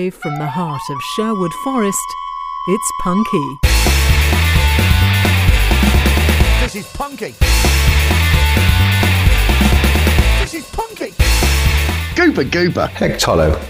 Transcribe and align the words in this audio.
Live 0.00 0.14
from 0.14 0.38
the 0.38 0.46
heart 0.46 0.80
of 0.88 0.98
Sherwood 1.14 1.52
Forest, 1.62 1.98
it's 2.68 2.90
Punky. 3.02 3.58
This 6.62 6.74
is 6.74 6.86
punky. 6.94 7.34
This 10.40 10.54
is 10.54 10.64
punky. 10.70 11.10
Gooper 12.14 12.48
Gooper. 12.48 12.88
Heck 12.88 13.18
Tolo. 13.18 13.62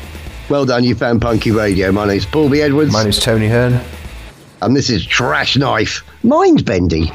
Well 0.49 0.65
done, 0.65 0.85
you 0.85 0.95
found 0.95 1.21
Punky 1.21 1.51
Radio. 1.51 1.91
My 1.91 2.07
name's 2.07 2.27
Paul 2.27 2.49
B. 2.49 2.63
Edwards. 2.63 2.93
My 2.93 3.03
name's 3.03 3.19
Tony 3.19 3.49
Hearn. 3.49 3.81
And 4.63 4.77
this 4.77 4.89
is 4.89 5.05
Trash 5.05 5.57
Knife. 5.57 6.05
Mind 6.23 6.65
Bendy. 6.65 7.11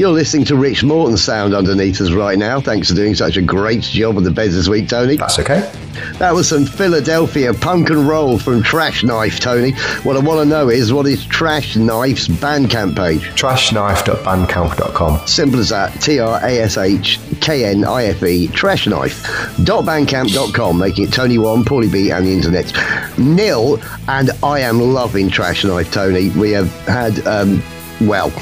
You're 0.00 0.08
listening 0.08 0.46
to 0.46 0.56
Rich 0.56 0.82
Morton 0.82 1.18
sound 1.18 1.52
underneath 1.52 2.00
us 2.00 2.10
right 2.10 2.38
now. 2.38 2.58
Thanks 2.58 2.88
for 2.88 2.94
doing 2.94 3.14
such 3.14 3.36
a 3.36 3.42
great 3.42 3.82
job 3.82 4.16
on 4.16 4.24
the 4.24 4.30
beds 4.30 4.54
this 4.54 4.66
week, 4.66 4.88
Tony. 4.88 5.16
That's 5.16 5.38
okay. 5.38 5.70
That 6.14 6.32
was 6.32 6.48
some 6.48 6.64
Philadelphia 6.64 7.52
punk 7.52 7.90
and 7.90 8.08
roll 8.08 8.38
from 8.38 8.62
Trash 8.62 9.04
Knife, 9.04 9.40
Tony. 9.40 9.72
What 10.02 10.16
I 10.16 10.20
want 10.20 10.40
to 10.40 10.46
know 10.46 10.70
is 10.70 10.90
what 10.90 11.04
is 11.06 11.26
Trash 11.26 11.76
Knife's 11.76 12.28
Bandcamp 12.28 12.96
page? 12.96 13.20
Trashknife.bandcamp.com. 13.38 15.26
Simple 15.26 15.60
as 15.60 15.68
that. 15.68 15.92
T 16.00 16.18
R 16.18 16.40
A 16.42 16.60
S 16.60 16.78
H 16.78 17.20
K 17.42 17.66
N 17.66 17.84
I 17.84 18.04
F 18.04 18.22
E, 18.22 18.48
Trash 18.48 18.86
Knife. 18.86 19.22
Bandcamp.com, 19.58 20.78
making 20.78 21.08
it 21.08 21.12
Tony 21.12 21.36
One, 21.36 21.62
Paulie 21.62 21.92
B, 21.92 22.10
and 22.10 22.26
the 22.26 22.32
internet. 22.32 22.72
Nil, 23.18 23.78
and 24.08 24.30
I 24.42 24.60
am 24.60 24.80
loving 24.80 25.28
Trash 25.28 25.62
Knife, 25.64 25.92
Tony. 25.92 26.30
We 26.30 26.52
have 26.52 26.72
had, 26.86 27.26
um, 27.26 27.62
well, 28.00 28.32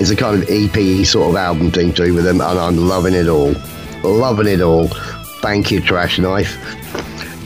it's 0.00 0.10
a 0.10 0.16
kind 0.16 0.42
of 0.42 0.48
EP 0.48 1.04
sort 1.06 1.30
of 1.30 1.36
album 1.36 1.70
thing 1.70 1.92
to 1.94 2.06
do 2.06 2.14
with 2.14 2.24
them, 2.24 2.40
and 2.40 2.58
I'm 2.58 2.76
loving 2.76 3.14
it 3.14 3.28
all. 3.28 3.54
Loving 4.02 4.46
it 4.46 4.60
all. 4.60 4.88
Thank 5.40 5.70
you, 5.70 5.80
Trash 5.80 6.18
Knife. 6.18 6.56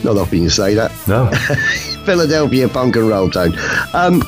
Not 0.04 0.16
often 0.16 0.42
you 0.42 0.50
say 0.50 0.74
that. 0.74 0.90
No. 1.06 1.30
Philadelphia 2.04 2.68
punk 2.68 2.96
and 2.96 3.08
roll 3.08 3.30
tone. 3.30 3.54
Um, 3.94 4.22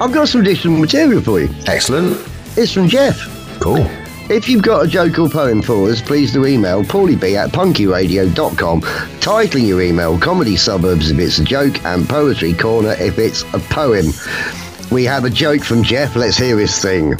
I've 0.00 0.12
got 0.12 0.28
some 0.28 0.42
additional 0.42 0.78
material 0.78 1.20
for 1.20 1.40
you. 1.40 1.48
Excellent. 1.66 2.16
It's 2.56 2.72
from 2.72 2.88
Jeff. 2.88 3.18
Cool. 3.60 3.86
If 4.30 4.48
you've 4.48 4.62
got 4.62 4.84
a 4.84 4.88
joke 4.88 5.18
or 5.18 5.28
poem 5.28 5.62
for 5.62 5.88
us, 5.88 6.02
please 6.02 6.32
do 6.32 6.46
email 6.46 6.84
paulieb 6.84 7.34
at 7.34 7.50
punkyradio.com, 7.50 8.82
titling 8.82 9.66
your 9.66 9.80
email 9.80 10.18
Comedy 10.18 10.54
Suburbs 10.54 11.10
if 11.10 11.18
it's 11.18 11.38
a 11.38 11.44
joke 11.44 11.82
and 11.84 12.06
Poetry 12.06 12.52
Corner 12.52 12.94
if 12.98 13.18
it's 13.18 13.42
a 13.54 13.58
poem. 13.58 14.06
We 14.90 15.04
have 15.04 15.24
a 15.24 15.30
joke 15.30 15.62
from 15.62 15.82
Jeff. 15.82 16.16
Let's 16.16 16.38
hear 16.38 16.58
his 16.58 16.80
thing. 16.80 17.14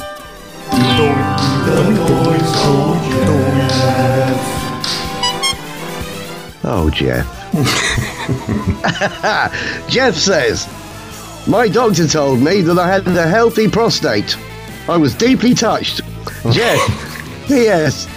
Oh, 6.63 6.89
Jeff. 6.91 7.27
Jeff 9.89 10.15
says, 10.15 10.67
My 11.47 11.67
doctor 11.67 12.07
told 12.07 12.41
me 12.41 12.61
that 12.61 12.79
I 12.79 12.87
had 12.87 13.07
a 13.07 13.27
healthy 13.27 13.67
prostate. 13.67 14.35
I 14.87 14.97
was 14.97 15.13
deeply 15.13 15.53
touched. 15.53 16.01
Jeff, 16.51 17.47
P.S. 17.47 18.07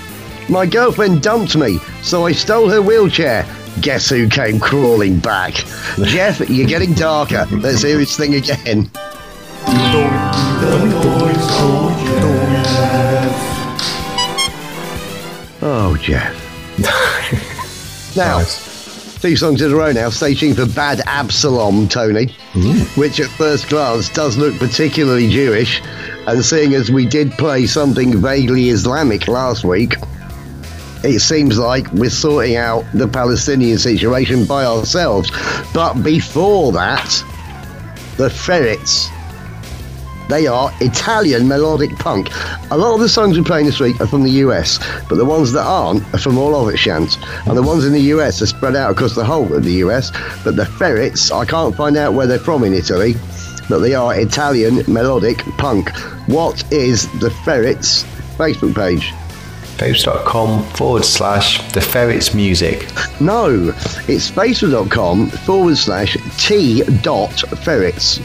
My 0.49 0.65
girlfriend 0.65 1.23
dumped 1.23 1.57
me, 1.57 1.79
so 2.03 2.25
I 2.25 2.33
stole 2.33 2.71
her 2.71 2.81
wheelchair. 2.81 3.47
Guess 3.81 4.09
who 4.09 4.29
came 4.29 4.59
crawling 4.59 5.19
back? 5.19 5.55
Jeff, 6.05 6.41
you're 6.49 6.67
getting 6.67 6.95
darker. 6.95 7.47
Let's 7.51 7.83
hear 7.83 7.99
his 7.99 8.17
thing 8.17 8.35
again. 8.35 8.91
Oh, 15.65 15.97
Jeff. 16.01 16.35
now, 18.17 18.39
Nice. 18.39 19.21
two 19.21 19.37
songs 19.37 19.63
in 19.63 19.71
a 19.73 19.77
row 19.77 19.93
now. 19.93 20.11
Stay 20.11 20.35
tuned 20.35 20.57
for 20.57 20.67
Bad 20.67 21.03
Absalom, 21.07 21.87
Tony, 21.89 22.35
mm. 22.53 22.97
which 22.97 23.21
at 23.21 23.29
first 23.29 23.69
glance 23.69 24.09
does 24.09 24.37
look 24.37 24.55
particularly 24.59 25.29
Jewish. 25.29 25.81
And 26.27 26.45
seeing 26.45 26.75
as 26.75 26.91
we 26.91 27.07
did 27.07 27.31
play 27.33 27.67
something 27.67 28.21
vaguely 28.21 28.71
Islamic 28.71 29.29
last 29.29 29.63
week, 29.65 29.95
it 31.05 31.21
seems 31.21 31.59
like 31.59 31.91
we're 31.93 32.11
sorting 32.11 32.57
out 32.57 32.85
the 32.95 33.07
Palestinian 33.07 33.79
situation 33.79 34.45
by 34.45 34.65
ourselves. 34.65 35.31
But 35.73 35.95
before 36.03 36.73
that, 36.73 37.25
the 38.17 38.31
Ferrets. 38.31 39.11
They 40.29 40.47
are 40.47 40.73
Italian 40.81 41.49
melodic 41.49 41.97
punk. 41.97 42.29
A 42.71 42.77
lot 42.77 42.95
of 42.95 43.01
the 43.01 43.09
songs 43.09 43.37
we're 43.37 43.45
playing 43.45 43.67
this 43.67 43.81
week 43.81 44.01
are 44.01 44.07
from 44.07 44.23
the 44.23 44.31
US, 44.47 44.79
but 45.09 45.17
the 45.17 45.25
ones 45.25 45.53
that 45.53 45.65
aren't 45.65 46.03
are 46.15 46.19
from 46.19 46.39
all 46.39 46.55
over 46.55 46.77
Shant. 46.77 47.19
And 47.47 47.57
the 47.57 47.63
ones 47.63 47.85
in 47.85 47.93
the 47.93 48.01
US 48.15 48.41
are 48.41 48.47
spread 48.47 48.77
out 48.77 48.91
across 48.91 49.15
the 49.15 49.25
whole 49.25 49.53
of 49.53 49.65
the 49.65 49.75
US. 49.85 50.11
But 50.43 50.57
the 50.57 50.67
Ferrets, 50.67 51.31
I 51.31 51.45
can't 51.45 51.75
find 51.75 51.97
out 51.97 52.15
where 52.15 52.27
they're 52.27 52.39
from 52.39 52.65
in 52.65 52.73
Italy, 52.73 53.15
but 53.69 53.79
they 53.79 53.95
are 53.95 54.15
Italian 54.19 54.83
melodic 54.87 55.39
punk. 55.59 55.91
What 56.27 56.65
is 56.73 57.09
the 57.21 57.31
Ferrets 57.45 58.05
Facebook 58.37 58.75
page? 58.75 59.13
Facebook.com 59.77 60.63
forward 60.75 61.05
slash 61.05 61.73
the 61.73 61.81
ferrets 61.81 62.35
music. 62.35 62.87
No, 63.21 63.75
it's 64.07 64.31
facebook.com 64.31 65.31
forward 65.31 65.77
slash 65.77 66.17
t 66.39 66.85
dot 67.03 67.33
ferrets. 67.65 68.21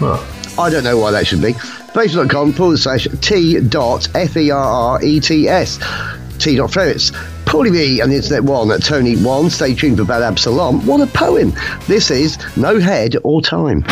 Oh, 0.00 0.35
I 0.58 0.70
don't 0.70 0.84
know 0.84 0.98
why 0.98 1.10
that 1.10 1.26
should 1.26 1.42
be. 1.42 1.52
Facebook.com 1.52 2.52
forward 2.52 2.78
slash 2.78 3.06
T 3.20 3.60
dot 3.60 4.08
F 4.14 4.36
E 4.36 4.50
R 4.50 4.58
R 4.96 5.02
E 5.02 5.20
T 5.20 5.48
S. 5.48 5.78
T 6.38 6.56
dot 6.56 6.72
ferrets. 6.72 7.10
Paulie 7.46 7.72
B 7.72 8.00
and 8.00 8.10
the 8.10 8.16
Internet 8.16 8.44
One 8.44 8.70
at 8.70 8.82
Tony 8.82 9.16
One. 9.16 9.50
Stay 9.50 9.74
tuned 9.74 9.98
for 9.98 10.04
Bad 10.04 10.22
Absalom. 10.22 10.84
What 10.86 11.00
a 11.00 11.06
poem. 11.06 11.52
This 11.86 12.10
is 12.10 12.38
No 12.56 12.78
Head 12.78 13.16
or 13.22 13.40
Time. 13.40 13.84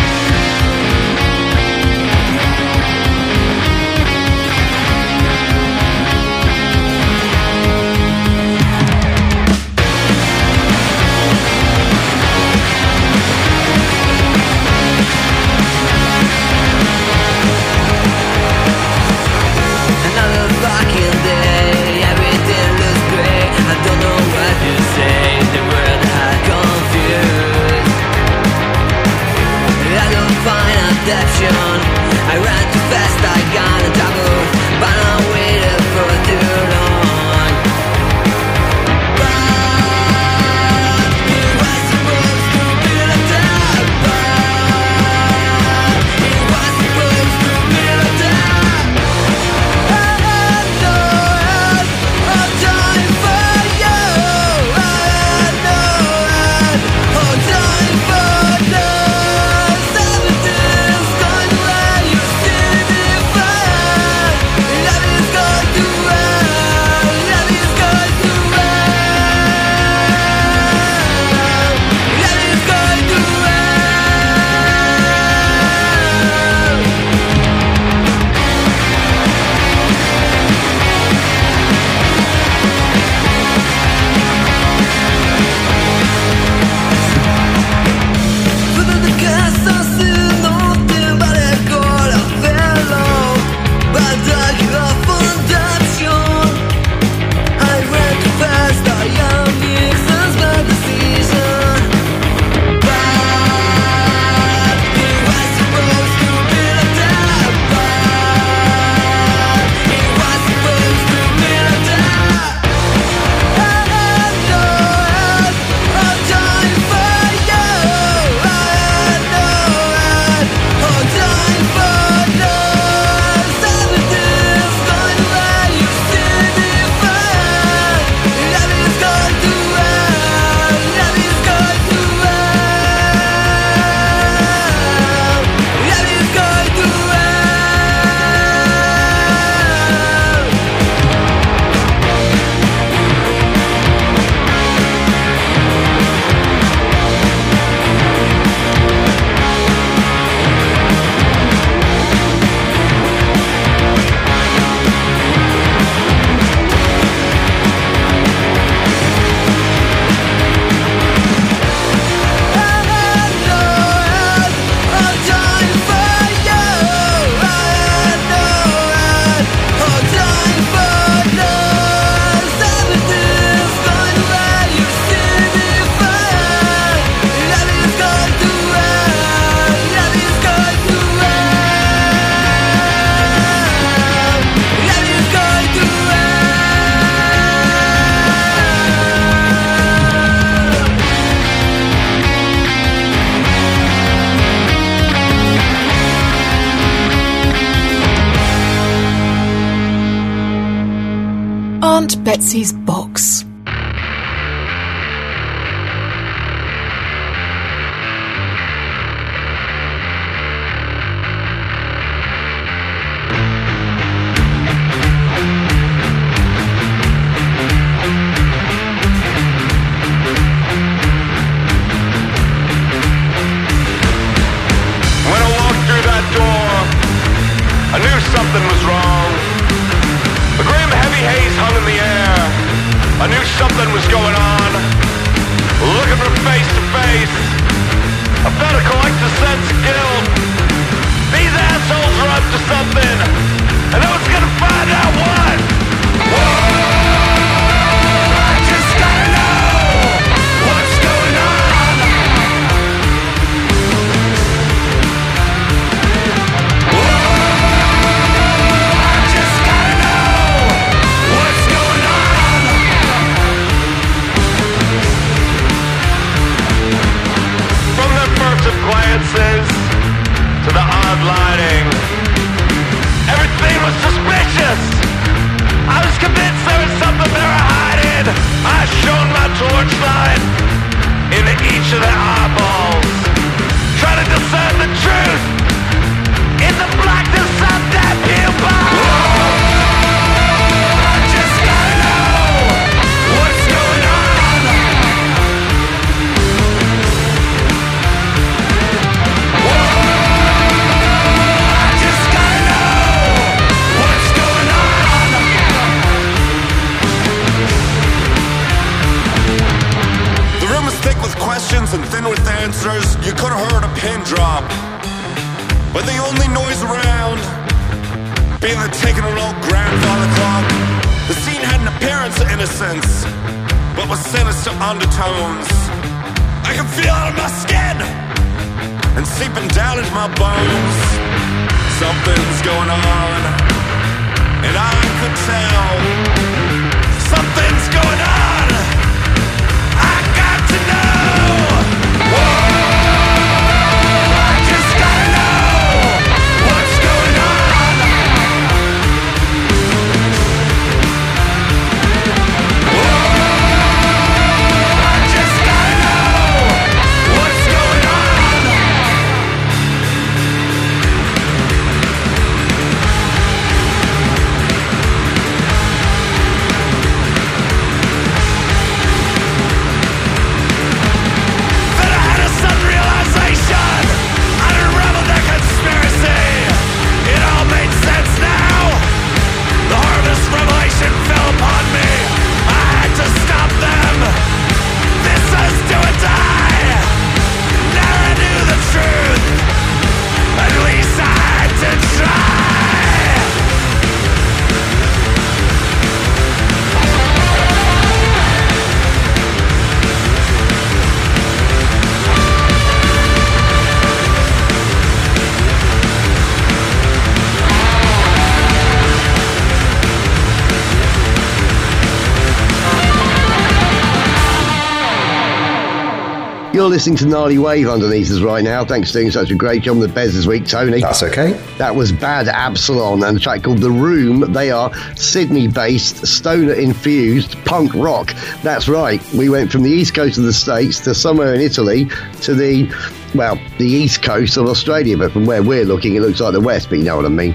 Listening 417.04 417.18
to 417.18 417.26
Gnarly 417.26 417.58
Wave 417.58 417.86
underneath 417.86 418.30
us 418.30 418.40
right 418.40 418.64
now. 418.64 418.82
Thanks 418.82 419.12
for 419.12 419.18
doing 419.18 419.30
such 419.30 419.50
a 419.50 419.54
great 419.54 419.82
job 419.82 419.96
on 419.96 420.00
the 420.00 420.08
Bez 420.08 420.32
this 420.32 420.46
week, 420.46 420.66
Tony. 420.66 421.02
That's 421.02 421.22
okay. 421.22 421.52
That 421.76 421.94
was 421.94 422.12
Bad 422.12 422.48
Absalom 422.48 423.22
and 423.22 423.36
a 423.36 423.40
track 423.40 423.64
called 423.64 423.80
The 423.80 423.90
Room. 423.90 424.54
They 424.54 424.70
are 424.70 424.90
Sydney 425.14 425.68
based, 425.68 426.26
stoner 426.26 426.72
infused 426.72 427.62
punk 427.66 427.92
rock. 427.92 428.32
That's 428.62 428.88
right. 428.88 429.22
We 429.34 429.50
went 429.50 429.70
from 429.70 429.82
the 429.82 429.90
east 429.90 430.14
coast 430.14 430.38
of 430.38 430.44
the 430.44 430.52
States 430.54 430.98
to 431.00 431.14
somewhere 431.14 431.52
in 431.52 431.60
Italy 431.60 432.06
to 432.40 432.54
the, 432.54 432.90
well, 433.34 433.60
the 433.76 433.86
east 433.86 434.22
coast 434.22 434.56
of 434.56 434.64
Australia. 434.66 435.18
But 435.18 435.32
from 435.32 435.44
where 435.44 435.62
we're 435.62 435.84
looking, 435.84 436.16
it 436.16 436.20
looks 436.20 436.40
like 436.40 436.54
the 436.54 436.60
west, 436.62 436.88
but 436.88 436.96
you 436.96 437.04
know 437.04 437.16
what 437.16 437.26
I 437.26 437.28
mean. 437.28 437.54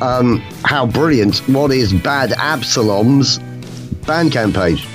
Um, 0.00 0.40
how 0.64 0.86
brilliant. 0.86 1.38
What 1.48 1.70
is 1.70 1.92
Bad 1.92 2.32
Absalom's 2.32 3.38
Bandcamp 4.08 4.54
page? 4.54 4.88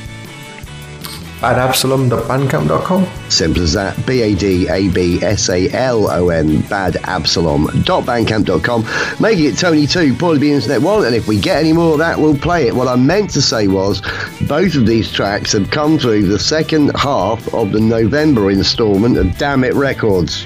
Badabsalom.bandcamp.com. 1.43 3.05
Simple 3.29 3.61
as 3.63 3.73
that. 3.73 4.05
B 4.05 4.21
A 4.21 4.33
D 4.33 4.69
A 4.69 4.87
B 4.87 5.21
S 5.21 5.49
A 5.49 5.69
L 5.71 6.09
O 6.09 6.29
N, 6.29 6.63
badabsalom.bandcamp.com. 6.63 8.85
Making 9.19 9.45
it 9.45 9.57
Tony 9.57 9.85
2, 9.85 10.13
Paulie 10.13 10.39
B 10.39 10.53
Internet 10.53 10.81
1. 10.81 11.05
And 11.05 11.13
if 11.13 11.27
we 11.27 11.37
get 11.37 11.57
any 11.57 11.73
more 11.73 11.91
of 11.91 11.99
that, 11.99 12.17
we'll 12.17 12.37
play 12.37 12.67
it. 12.67 12.73
What 12.73 12.87
I 12.87 12.95
meant 12.95 13.29
to 13.31 13.41
say 13.41 13.67
was 13.67 14.01
both 14.47 14.75
of 14.75 14.87
these 14.87 15.11
tracks 15.11 15.51
have 15.51 15.69
come 15.69 15.99
through 15.99 16.29
the 16.29 16.39
second 16.39 16.95
half 16.95 17.53
of 17.53 17.73
the 17.73 17.81
November 17.81 18.49
instalment 18.49 19.17
of 19.17 19.37
Dammit 19.37 19.73
Records. 19.73 20.45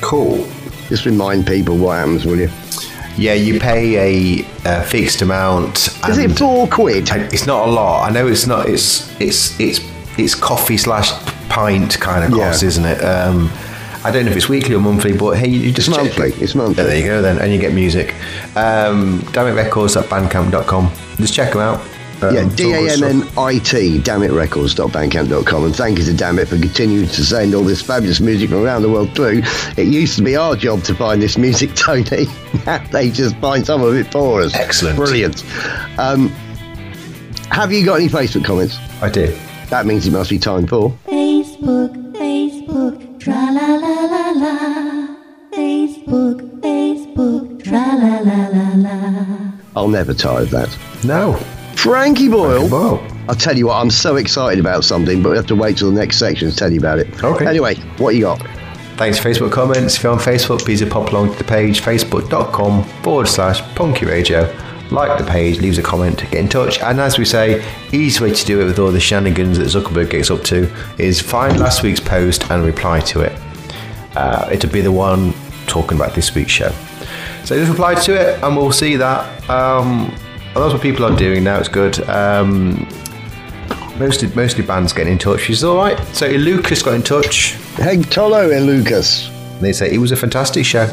Cool. 0.00 0.46
Just 0.88 1.06
remind 1.06 1.44
people 1.44 1.76
what 1.76 1.96
happens, 1.96 2.24
will 2.24 2.38
you? 2.38 2.48
Yeah, 3.16 3.34
you 3.34 3.58
pay 3.58 3.96
a, 3.96 4.44
a 4.64 4.84
fixed 4.84 5.22
amount. 5.22 5.88
Is 6.08 6.18
it 6.18 6.38
four 6.38 6.68
quid? 6.68 7.08
It's 7.10 7.46
not 7.46 7.66
a 7.66 7.70
lot. 7.72 8.08
I 8.08 8.12
know 8.12 8.28
it's 8.28 8.46
not. 8.46 8.68
It's 8.68 9.10
it's 9.20 9.58
it's 9.58 9.80
it's 10.18 10.34
coffee 10.34 10.76
slash 10.76 11.10
pint 11.48 11.98
kind 12.00 12.24
of 12.24 12.36
Yeah. 12.38 12.48
cost, 12.50 12.62
isn't 12.62 12.84
it? 12.84 13.02
Um, 13.04 13.50
I 14.04 14.10
don't 14.12 14.24
know 14.24 14.30
if 14.30 14.36
it's 14.36 14.48
weekly 14.48 14.74
or 14.74 14.80
monthly, 14.80 15.12
but 15.12 15.36
hey, 15.36 15.48
you 15.48 15.72
just 15.72 15.88
It's 15.88 15.96
monthly. 15.96 16.32
It's 16.34 16.54
monthly. 16.54 16.82
Yeah, 16.84 16.88
there 16.88 16.98
you 16.98 17.04
go 17.06 17.22
then, 17.22 17.38
and 17.38 17.52
you 17.52 17.58
get 17.58 17.72
music. 17.74 18.14
Um, 18.54 19.20
Dammit 19.32 19.54
Records 19.56 19.96
at 19.96 20.04
bandcamp.com. 20.06 20.90
Just 21.16 21.34
check 21.34 21.52
them 21.52 21.60
out. 21.62 21.80
Um, 22.22 22.34
Yeah, 22.34 22.48
D 22.54 22.72
A. 22.72 22.92
M 22.92 23.02
N 23.02 23.28
I 23.36 23.58
T, 23.58 23.98
dammitrecords.bandcamp.com. 23.98 25.64
And 25.64 25.76
thank 25.76 25.98
you 25.98 26.04
to 26.04 26.12
Dammit 26.14 26.48
for 26.48 26.56
continuing 26.58 27.08
to 27.08 27.24
send 27.24 27.54
all 27.54 27.62
this 27.64 27.82
fabulous 27.82 28.20
music 28.20 28.48
from 28.50 28.62
around 28.64 28.82
the 28.82 28.88
world 28.88 29.14
through. 29.14 29.42
It 29.76 29.88
used 29.88 30.16
to 30.16 30.22
be 30.22 30.36
our 30.36 30.56
job 30.56 30.82
to 30.84 30.94
find 30.94 31.20
this 31.20 31.36
music, 31.36 31.74
Tony. 31.74 32.26
Now 32.64 32.78
they 32.90 33.10
just 33.10 33.36
find 33.38 33.66
some 33.66 33.82
of 33.82 33.94
it 33.94 34.10
for 34.12 34.40
us. 34.42 34.54
Excellent. 34.54 34.96
Brilliant. 34.96 35.44
Um, 35.98 36.28
Have 37.50 37.72
you 37.72 37.84
got 37.84 37.96
any 37.96 38.08
Facebook 38.08 38.44
comments? 38.44 38.78
I 39.02 39.10
do. 39.10 39.36
That 39.70 39.84
means 39.86 40.06
it 40.06 40.12
must 40.12 40.30
be 40.30 40.38
time 40.38 40.66
for. 40.66 40.90
Facebook, 41.06 41.92
Facebook, 42.14 43.20
tra 43.20 43.50
la 43.52 43.74
la 43.74 44.04
la 44.06 44.30
la. 44.30 45.16
Facebook, 45.52 46.60
Facebook, 46.60 47.64
tra 47.64 47.96
la 47.96 48.20
la 48.20 48.48
la 48.48 48.68
la. 48.76 49.52
I'll 49.74 49.88
never 49.88 50.14
tire 50.14 50.42
of 50.42 50.50
that. 50.50 50.76
No. 51.04 51.34
Frankie 51.74 52.28
Boyle. 52.28 52.68
Well, 52.68 53.06
I'll 53.28 53.34
tell 53.34 53.56
you 53.56 53.66
what, 53.66 53.76
I'm 53.76 53.90
so 53.90 54.16
excited 54.16 54.60
about 54.60 54.84
something, 54.84 55.22
but 55.22 55.30
we 55.30 55.36
have 55.36 55.46
to 55.48 55.56
wait 55.56 55.78
till 55.78 55.90
the 55.90 55.98
next 55.98 56.18
section 56.18 56.48
to 56.50 56.56
tell 56.56 56.72
you 56.72 56.78
about 56.78 56.98
it. 56.98 57.22
Okay. 57.22 57.46
Anyway, 57.46 57.74
what 57.98 58.14
you 58.14 58.22
got? 58.22 58.40
thanks 58.96 59.18
for 59.18 59.28
Facebook 59.28 59.52
comments. 59.52 59.96
If 59.96 60.02
you're 60.02 60.12
on 60.12 60.18
Facebook, 60.18 60.60
please 60.60 60.82
pop 60.88 61.10
along 61.10 61.32
to 61.32 61.38
the 61.38 61.44
page 61.44 61.82
facebook.com 61.82 62.84
forward 63.02 63.28
slash 63.28 63.60
punky 63.74 64.06
radio. 64.06 64.44
Like 64.90 65.18
the 65.18 65.24
page, 65.24 65.58
leaves 65.60 65.78
a 65.78 65.82
comment, 65.82 66.18
get 66.30 66.34
in 66.34 66.48
touch. 66.48 66.80
And 66.80 67.00
as 67.00 67.18
we 67.18 67.24
say, 67.24 67.64
easy 67.92 68.22
way 68.22 68.32
to 68.32 68.44
do 68.46 68.60
it 68.60 68.64
with 68.64 68.78
all 68.78 68.92
the 68.92 69.00
shenanigans 69.00 69.58
that 69.58 69.64
Zuckerberg 69.64 70.10
gets 70.10 70.30
up 70.30 70.42
to 70.44 70.72
is 70.98 71.20
find 71.20 71.58
last 71.58 71.82
week's 71.82 72.00
post 72.00 72.50
and 72.50 72.64
reply 72.64 73.00
to 73.00 73.22
it. 73.22 73.32
Uh, 74.14 74.48
it'll 74.52 74.70
be 74.70 74.80
the 74.80 74.92
one 74.92 75.34
talking 75.66 75.98
about 75.98 76.14
this 76.14 76.34
week's 76.34 76.52
show. 76.52 76.72
So 77.44 77.56
just 77.56 77.70
reply 77.70 77.94
to 77.94 78.14
it, 78.14 78.42
and 78.42 78.56
we'll 78.56 78.72
see 78.72 78.96
that. 78.96 79.50
Um, 79.50 80.10
and 80.54 80.56
that's 80.56 80.72
what 80.72 80.82
people 80.82 81.04
are 81.04 81.16
doing 81.16 81.44
now. 81.44 81.58
It's 81.58 81.68
good. 81.68 82.00
Um, 82.08 82.88
mostly, 83.98 84.28
mostly 84.34 84.64
bands 84.64 84.92
getting 84.92 85.12
in 85.12 85.18
touch, 85.18 85.40
which 85.40 85.50
is 85.50 85.64
all 85.64 85.76
right. 85.76 85.98
So 86.14 86.26
Lucas 86.28 86.82
got 86.82 86.94
in 86.94 87.02
touch. 87.02 87.56
Hey, 87.76 87.98
Tolo 87.98 88.56
and 88.56 88.66
Lucas. 88.66 89.30
They 89.60 89.72
say 89.72 89.92
it 89.92 89.98
was 89.98 90.12
a 90.12 90.16
fantastic 90.16 90.64
show, 90.64 90.86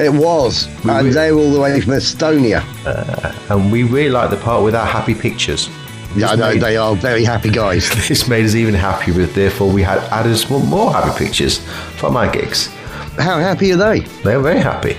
It 0.00 0.12
was. 0.12 0.66
and 0.88 1.08
we- 1.08 1.12
they 1.12 1.30
were 1.32 1.40
all 1.40 1.52
the 1.52 1.60
way 1.60 1.80
from 1.80 1.92
Estonia. 1.94 2.62
Uh, 2.86 3.32
and 3.54 3.70
we 3.70 3.82
really 3.82 4.10
like 4.10 4.30
the 4.30 4.36
part 4.36 4.62
with 4.64 4.74
our 4.74 4.86
happy 4.86 5.14
pictures. 5.14 5.68
Yeah, 6.16 6.30
I 6.30 6.34
know, 6.36 6.48
made- 6.50 6.60
they 6.62 6.76
are 6.76 6.96
very 6.96 7.24
happy 7.24 7.50
guys. 7.50 7.88
This 8.08 8.26
made 8.28 8.44
us 8.44 8.54
even 8.54 8.74
happier. 8.74 9.14
With 9.14 9.34
therefore, 9.34 9.70
we 9.70 9.82
had 9.82 9.98
added 10.10 10.36
some 10.36 10.66
more 10.66 10.92
happy 10.92 11.24
pictures 11.26 11.58
for 11.96 12.10
my 12.10 12.26
gigs. 12.28 12.68
How 13.18 13.38
happy 13.38 13.72
are 13.72 13.76
they? 13.76 14.00
They're 14.24 14.40
very 14.40 14.60
happy. 14.60 14.96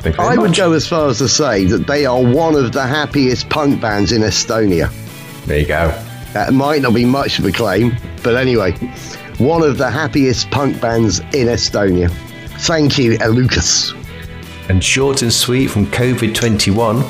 Thank 0.00 0.16
you 0.16 0.22
very 0.24 0.36
I 0.36 0.36
would 0.36 0.54
go 0.54 0.72
as 0.72 0.86
far 0.86 1.08
as 1.08 1.18
to 1.18 1.28
say 1.28 1.64
that 1.66 1.86
they 1.86 2.04
are 2.06 2.20
one 2.20 2.56
of 2.56 2.72
the 2.72 2.82
happiest 2.86 3.48
punk 3.48 3.80
bands 3.80 4.10
in 4.12 4.22
Estonia. 4.22 4.90
There 5.46 5.60
you 5.60 5.66
go. 5.66 5.88
That 6.32 6.52
might 6.52 6.82
not 6.82 6.92
be 6.94 7.04
much 7.04 7.38
of 7.38 7.44
a 7.46 7.52
claim, 7.52 7.94
but 8.24 8.34
anyway, 8.34 8.72
one 9.38 9.62
of 9.62 9.78
the 9.78 9.88
happiest 9.90 10.50
punk 10.50 10.80
bands 10.80 11.20
in 11.32 11.46
Estonia. 11.46 12.10
Thank 12.62 12.98
you, 12.98 13.18
uh, 13.20 13.28
Lucas. 13.28 13.92
And 14.68 14.82
short 14.82 15.22
and 15.22 15.32
sweet 15.32 15.68
from 15.68 15.86
COVID 15.86 16.34
twenty 16.34 16.70
one. 16.70 17.04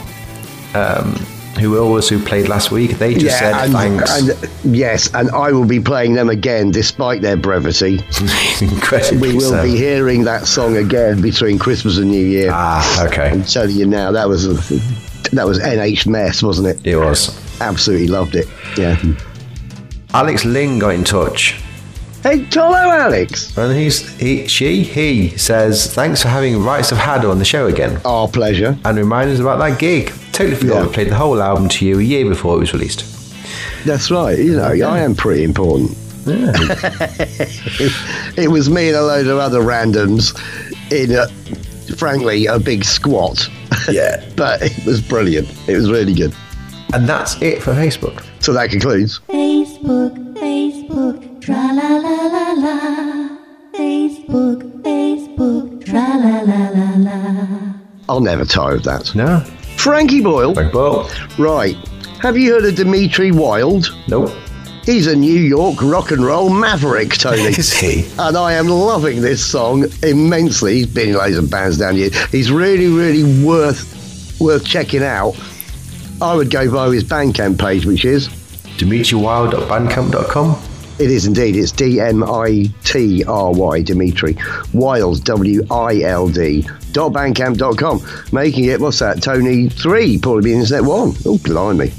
Um, 0.75 1.15
who 1.61 1.79
also 1.79 2.19
played 2.19 2.49
last 2.49 2.71
week? 2.71 2.93
They 2.93 3.15
just 3.15 3.39
said 3.39 3.53
and, 3.53 3.73
thanks. 3.73 4.11
and 4.11 4.75
yes, 4.75 5.13
and 5.15 5.31
I 5.31 5.53
will 5.53 5.67
be 5.67 5.81
playing 5.81 6.15
them 6.15 6.31
again 6.31 6.71
despite 6.71 7.21
their 7.21 7.37
brevity. 7.37 7.97
Incredibly 8.63 9.29
We 9.29 9.35
will 9.35 9.51
so. 9.51 9.63
be 9.63 9.77
hearing 9.77 10.25
that 10.25 10.47
song 10.47 10.77
again 10.77 11.21
between 11.21 11.59
Christmas 11.59 11.99
and 11.99 12.11
New 12.11 12.25
Year. 12.25 12.51
Ah, 12.53 13.07
okay. 13.07 13.31
I'm 13.31 13.45
telling 13.45 13.77
you 13.77 13.87
now, 13.87 14.13
that 14.13 14.29
was 14.29 14.47
a, 14.47 14.55
that 15.35 15.47
was 15.47 15.59
NH 15.59 16.07
mess, 16.07 16.43
wasn't 16.43 16.69
it? 16.69 16.87
It 16.87 16.97
was. 16.97 17.39
Absolutely 17.61 18.09
loved 18.09 18.35
it. 18.35 18.49
Yeah. 18.79 18.97
Alex 20.15 20.45
Ling 20.47 20.79
got 20.79 20.95
in 20.95 21.05
touch. 21.05 21.61
Hey, 22.23 22.47
hello, 22.51 22.73
Alex. 22.91 23.57
And 23.59 23.77
he's 23.77 24.09
he 24.19 24.47
she 24.47 24.83
he 24.85 25.37
says 25.37 25.93
thanks 25.93 26.23
for 26.23 26.29
having 26.29 26.63
Rights 26.63 26.93
of 26.93 26.99
Hadder 26.99 27.29
on 27.31 27.39
the 27.39 27.45
show 27.45 27.67
again 27.67 28.01
Our 28.05 28.29
pleasure. 28.29 28.79
and 28.85 28.97
remind 28.97 29.31
us 29.31 29.41
about 29.41 29.59
that 29.59 29.79
gig. 29.81 30.13
Totally 30.33 30.57
forgot 30.57 30.75
Yeah. 30.83 30.87
we 30.87 30.93
played 30.93 31.09
the 31.11 31.17
whole 31.17 31.43
album 31.43 31.69
to 31.71 31.85
you 31.87 31.99
a 31.99 32.03
year 32.03 32.25
before 32.29 32.57
it 32.57 32.61
was 32.61 32.73
released. 32.73 33.05
That's 33.85 34.11
right. 34.11 34.39
You 34.39 34.57
know, 34.57 34.65
I 34.69 35.01
am 35.01 35.15
pretty 35.17 35.43
important. 35.43 35.97
Yeah. 36.27 36.53
It 38.35 38.51
was 38.51 38.71
me 38.71 38.89
and 38.89 38.97
a 38.97 39.03
load 39.03 39.27
of 39.27 39.37
other 39.39 39.61
randoms 39.61 40.33
in, 40.91 41.13
a, 41.13 41.27
frankly, 41.97 42.47
a 42.47 42.59
big 42.59 42.83
squat. 42.85 43.47
yeah. 43.91 44.25
but 44.37 44.63
it 44.63 44.87
was 44.87 45.03
brilliant. 45.03 45.49
It 45.69 45.75
was 45.77 45.91
really 45.91 46.15
good. 46.15 46.33
And 46.95 47.07
that's 47.09 47.41
it 47.43 47.63
for 47.63 47.73
Facebook. 47.75 48.25
So 48.43 48.53
that 48.55 48.71
concludes. 48.71 49.19
Facebook, 49.29 50.15
Facebook, 50.17 50.22
tra 51.43 51.73
la 51.73 51.97
la 51.99 52.27
la 52.29 52.53
la. 52.53 53.29
Facebook, 53.75 54.63
Facebook, 54.83 55.85
tra 55.85 56.17
la 56.17 56.41
la 56.43 56.69
la 56.71 56.97
la. 56.99 57.17
I'll 58.09 58.21
never 58.21 58.45
tire 58.45 58.77
of 58.77 58.85
that. 58.85 59.13
No. 59.17 59.41
Frankie 59.77 60.23
Boyle. 60.23 60.55
Frank 60.55 60.73
Boyle. 60.73 61.11
Right. 61.39 61.77
Have 62.21 62.37
you 62.37 62.53
heard 62.53 62.65
of 62.65 62.77
Dmitri 62.77 63.33
Wild? 63.33 63.93
Nope. 64.07 64.31
He's 64.85 65.07
a 65.09 65.17
New 65.17 65.41
York 65.41 65.83
rock 65.83 66.13
and 66.13 66.25
roll 66.25 66.49
maverick, 66.49 67.15
Tony. 67.15 67.41
Is 67.59 67.73
he? 67.73 68.05
and 68.19 68.37
I 68.37 68.53
am 68.53 68.69
loving 68.69 69.21
this 69.21 69.45
song 69.45 69.87
immensely. 70.03 70.75
He's 70.75 70.87
been 70.87 71.09
in 71.11 71.17
loads 71.17 71.37
of 71.39 71.51
bands 71.51 71.79
down 71.79 71.97
here. 71.97 72.11
He's 72.31 72.53
really, 72.53 72.87
really 72.89 73.45
worth 73.45 73.89
worth 74.41 74.65
checking 74.65 75.03
out. 75.03 75.35
I 76.21 76.35
would 76.37 76.51
go 76.51 76.69
via 76.71 76.91
his 76.91 77.03
Bandcamp 77.05 77.59
page, 77.59 77.85
which 77.85 78.05
is 78.05 78.29
DmitriWild.bandcamp.com. 78.79 80.72
it 81.03 81.11
is 81.11 81.27
indeed 81.27 81.57
it's 81.57 81.73
D 81.73 81.99
M 81.99 82.23
I 82.23 82.71
T 82.85 83.25
R 83.25 83.53
Y 83.53 83.83
Dmitri 83.83 84.37
Wild 84.73 85.25
W 85.25 85.67
I 85.69 86.03
L 86.03 86.29
D 86.29 86.63
dot 86.93 87.13
bandcamp 87.13 87.57
dot 87.57 87.77
com, 87.77 88.01
making 88.31 88.67
it 88.67 88.81
what's 88.81 89.01
that 89.01 89.21
Tony 89.21 89.69
three 89.69 90.17
Paulie 90.19 90.45
B 90.45 90.53
internet 90.53 90.85
one. 90.85 91.15
Oh 91.27 91.39
blimey, 91.39 91.93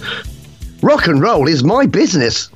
rock 0.81 1.07
and 1.07 1.21
roll 1.21 1.49
is 1.49 1.65
my 1.65 1.85
business. 1.85 2.49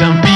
Some 0.00 0.29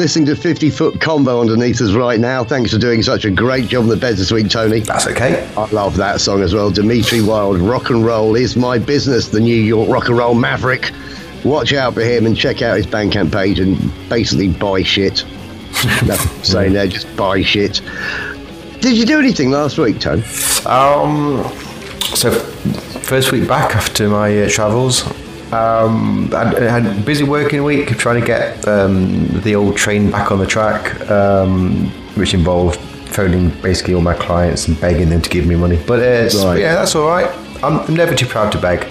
listening 0.00 0.24
to 0.24 0.34
50 0.34 0.70
Foot 0.70 0.98
Combo 0.98 1.42
underneath 1.42 1.78
us 1.82 1.92
right 1.92 2.18
now. 2.18 2.42
Thanks 2.42 2.72
for 2.72 2.78
doing 2.78 3.02
such 3.02 3.26
a 3.26 3.30
great 3.30 3.68
job 3.68 3.82
on 3.82 3.88
the 3.90 3.98
bed 3.98 4.16
this 4.16 4.32
week, 4.32 4.48
Tony. 4.48 4.80
That's 4.80 5.06
okay. 5.06 5.46
I 5.58 5.66
love 5.72 5.98
that 5.98 6.22
song 6.22 6.40
as 6.40 6.54
well. 6.54 6.70
Dmitri 6.70 7.20
Wild, 7.20 7.58
Rock 7.58 7.90
and 7.90 8.02
Roll 8.02 8.34
is 8.34 8.56
My 8.56 8.78
Business, 8.78 9.28
the 9.28 9.40
New 9.40 9.54
York 9.54 9.90
Rock 9.90 10.08
and 10.08 10.16
Roll 10.16 10.32
Maverick. 10.32 10.90
Watch 11.44 11.74
out 11.74 11.92
for 11.92 12.00
him 12.00 12.24
and 12.24 12.34
check 12.34 12.62
out 12.62 12.78
his 12.78 12.86
Bandcamp 12.86 13.30
page 13.30 13.60
and 13.60 13.76
basically 14.08 14.48
buy 14.48 14.82
shit. 14.82 15.22
I'm 15.82 16.16
saying 16.44 16.72
there, 16.72 16.86
just 16.86 17.14
buy 17.14 17.42
shit. 17.42 17.82
Did 18.80 18.96
you 18.96 19.04
do 19.04 19.18
anything 19.18 19.50
last 19.50 19.76
week, 19.76 20.00
Tony? 20.00 20.22
Um, 20.64 21.44
so 22.14 22.30
first 23.02 23.32
week 23.32 23.46
back 23.46 23.76
after 23.76 24.08
my 24.08 24.44
uh, 24.44 24.48
travels. 24.48 25.04
Um, 25.52 26.30
I 26.32 26.44
had 26.60 26.86
a 26.86 27.00
busy 27.00 27.24
working 27.24 27.64
week 27.64 27.88
trying 27.98 28.20
to 28.20 28.26
get 28.26 28.66
um, 28.68 29.26
the 29.42 29.56
old 29.56 29.76
train 29.76 30.10
back 30.10 30.30
on 30.30 30.38
the 30.38 30.46
track, 30.46 31.10
um, 31.10 31.90
which 32.14 32.34
involved 32.34 32.78
phoning 33.10 33.50
basically 33.60 33.94
all 33.94 34.00
my 34.00 34.14
clients 34.14 34.68
and 34.68 34.80
begging 34.80 35.08
them 35.10 35.20
to 35.20 35.28
give 35.28 35.46
me 35.46 35.56
money. 35.56 35.76
But 35.86 35.98
uh, 35.98 36.38
Right. 36.46 36.60
yeah, 36.60 36.74
that's 36.76 36.94
all 36.94 37.08
right. 37.08 37.28
I'm, 37.64 37.80
I'm 37.80 37.94
never 37.96 38.14
too 38.14 38.26
proud 38.26 38.52
to 38.52 38.58
beg. 38.58 38.86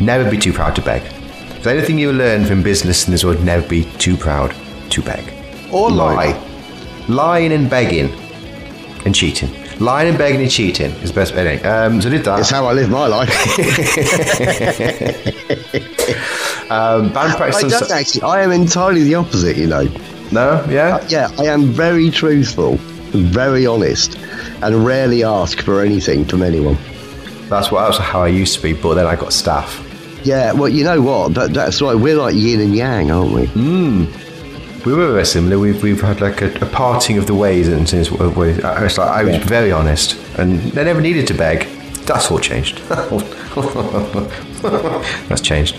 Never 0.00 0.28
be 0.28 0.36
too 0.36 0.52
proud 0.52 0.74
to 0.76 0.82
beg. 0.82 1.02
If 1.02 1.62
there's 1.62 1.78
anything 1.78 1.98
you 1.98 2.12
learn 2.12 2.44
from 2.44 2.62
business 2.62 3.06
in 3.06 3.12
this 3.12 3.24
world, 3.24 3.42
never 3.44 3.66
be 3.68 3.84
too 3.98 4.16
proud 4.16 4.54
to 4.90 5.02
beg. 5.02 5.32
Or 5.72 5.88
Right. 5.90 6.34
lie. 6.34 6.44
Lying 7.08 7.52
and 7.52 7.70
begging 7.70 8.10
and 9.04 9.14
cheating. 9.14 9.50
Lying 9.80 10.08
and 10.08 10.18
begging 10.18 10.40
and 10.42 10.50
cheating 10.50 10.90
is 11.02 11.10
the 11.10 11.14
best. 11.20 11.34
Anyway, 11.34 11.62
um, 11.62 12.00
so 12.02 12.08
I 12.08 12.12
did 12.12 12.24
that. 12.24 12.40
It's 12.40 12.50
how 12.50 12.66
I 12.66 12.72
live 12.72 12.90
my 12.90 13.06
life. 13.06 13.28
Um, 16.70 17.10
band 17.14 17.34
practice. 17.38 17.64
I 17.64 17.68
don't 17.78 17.90
actually. 17.90 18.22
I 18.22 18.42
am 18.42 18.52
entirely 18.52 19.02
the 19.02 19.14
opposite, 19.14 19.56
you 19.56 19.66
know. 19.66 19.84
no, 20.30 20.62
yeah. 20.68 21.02
Yeah, 21.08 21.30
I 21.38 21.44
am 21.46 21.68
very 21.68 22.10
truthful, 22.10 22.76
very 22.76 23.66
honest, 23.66 24.18
and 24.62 24.84
rarely 24.84 25.24
ask 25.24 25.62
for 25.62 25.82
anything 25.82 26.26
from 26.26 26.42
anyone. 26.42 26.76
That's 27.48 27.70
what. 27.72 27.86
That's 27.86 27.96
how 27.96 28.22
I 28.22 28.28
used 28.28 28.54
to 28.56 28.62
be. 28.62 28.74
But 28.74 28.94
then 28.94 29.06
I 29.06 29.16
got 29.16 29.32
staff. 29.32 29.82
Yeah, 30.24 30.52
well, 30.52 30.68
you 30.68 30.84
know 30.84 31.00
what? 31.00 31.32
That, 31.34 31.54
that's 31.54 31.80
right. 31.80 31.94
We're 31.94 32.16
like 32.16 32.34
yin 32.34 32.60
and 32.60 32.76
yang, 32.76 33.10
aren't 33.10 33.32
we? 33.32 33.46
We 34.86 34.94
were 34.94 35.12
very 35.12 35.26
similar. 35.26 35.58
We've, 35.58 35.82
we've 35.82 36.00
had 36.00 36.20
like 36.20 36.40
a, 36.40 36.54
a 36.60 36.66
parting 36.66 37.18
of 37.18 37.26
the 37.26 37.34
ways, 37.34 37.68
and 37.68 37.88
since 37.88 38.10
we, 38.10 38.26
we, 38.28 38.62
I 38.62 38.82
was 38.84 38.96
like 38.98 39.08
I 39.08 39.24
was 39.24 39.36
Yeah. 39.36 39.44
very 39.44 39.72
honest, 39.72 40.16
and 40.38 40.60
they 40.72 40.84
never 40.84 41.00
needed 41.00 41.26
to 41.28 41.34
beg. 41.34 41.66
That's 42.06 42.30
all 42.30 42.38
changed. 42.38 42.78
That's 45.28 45.40
changed. 45.40 45.76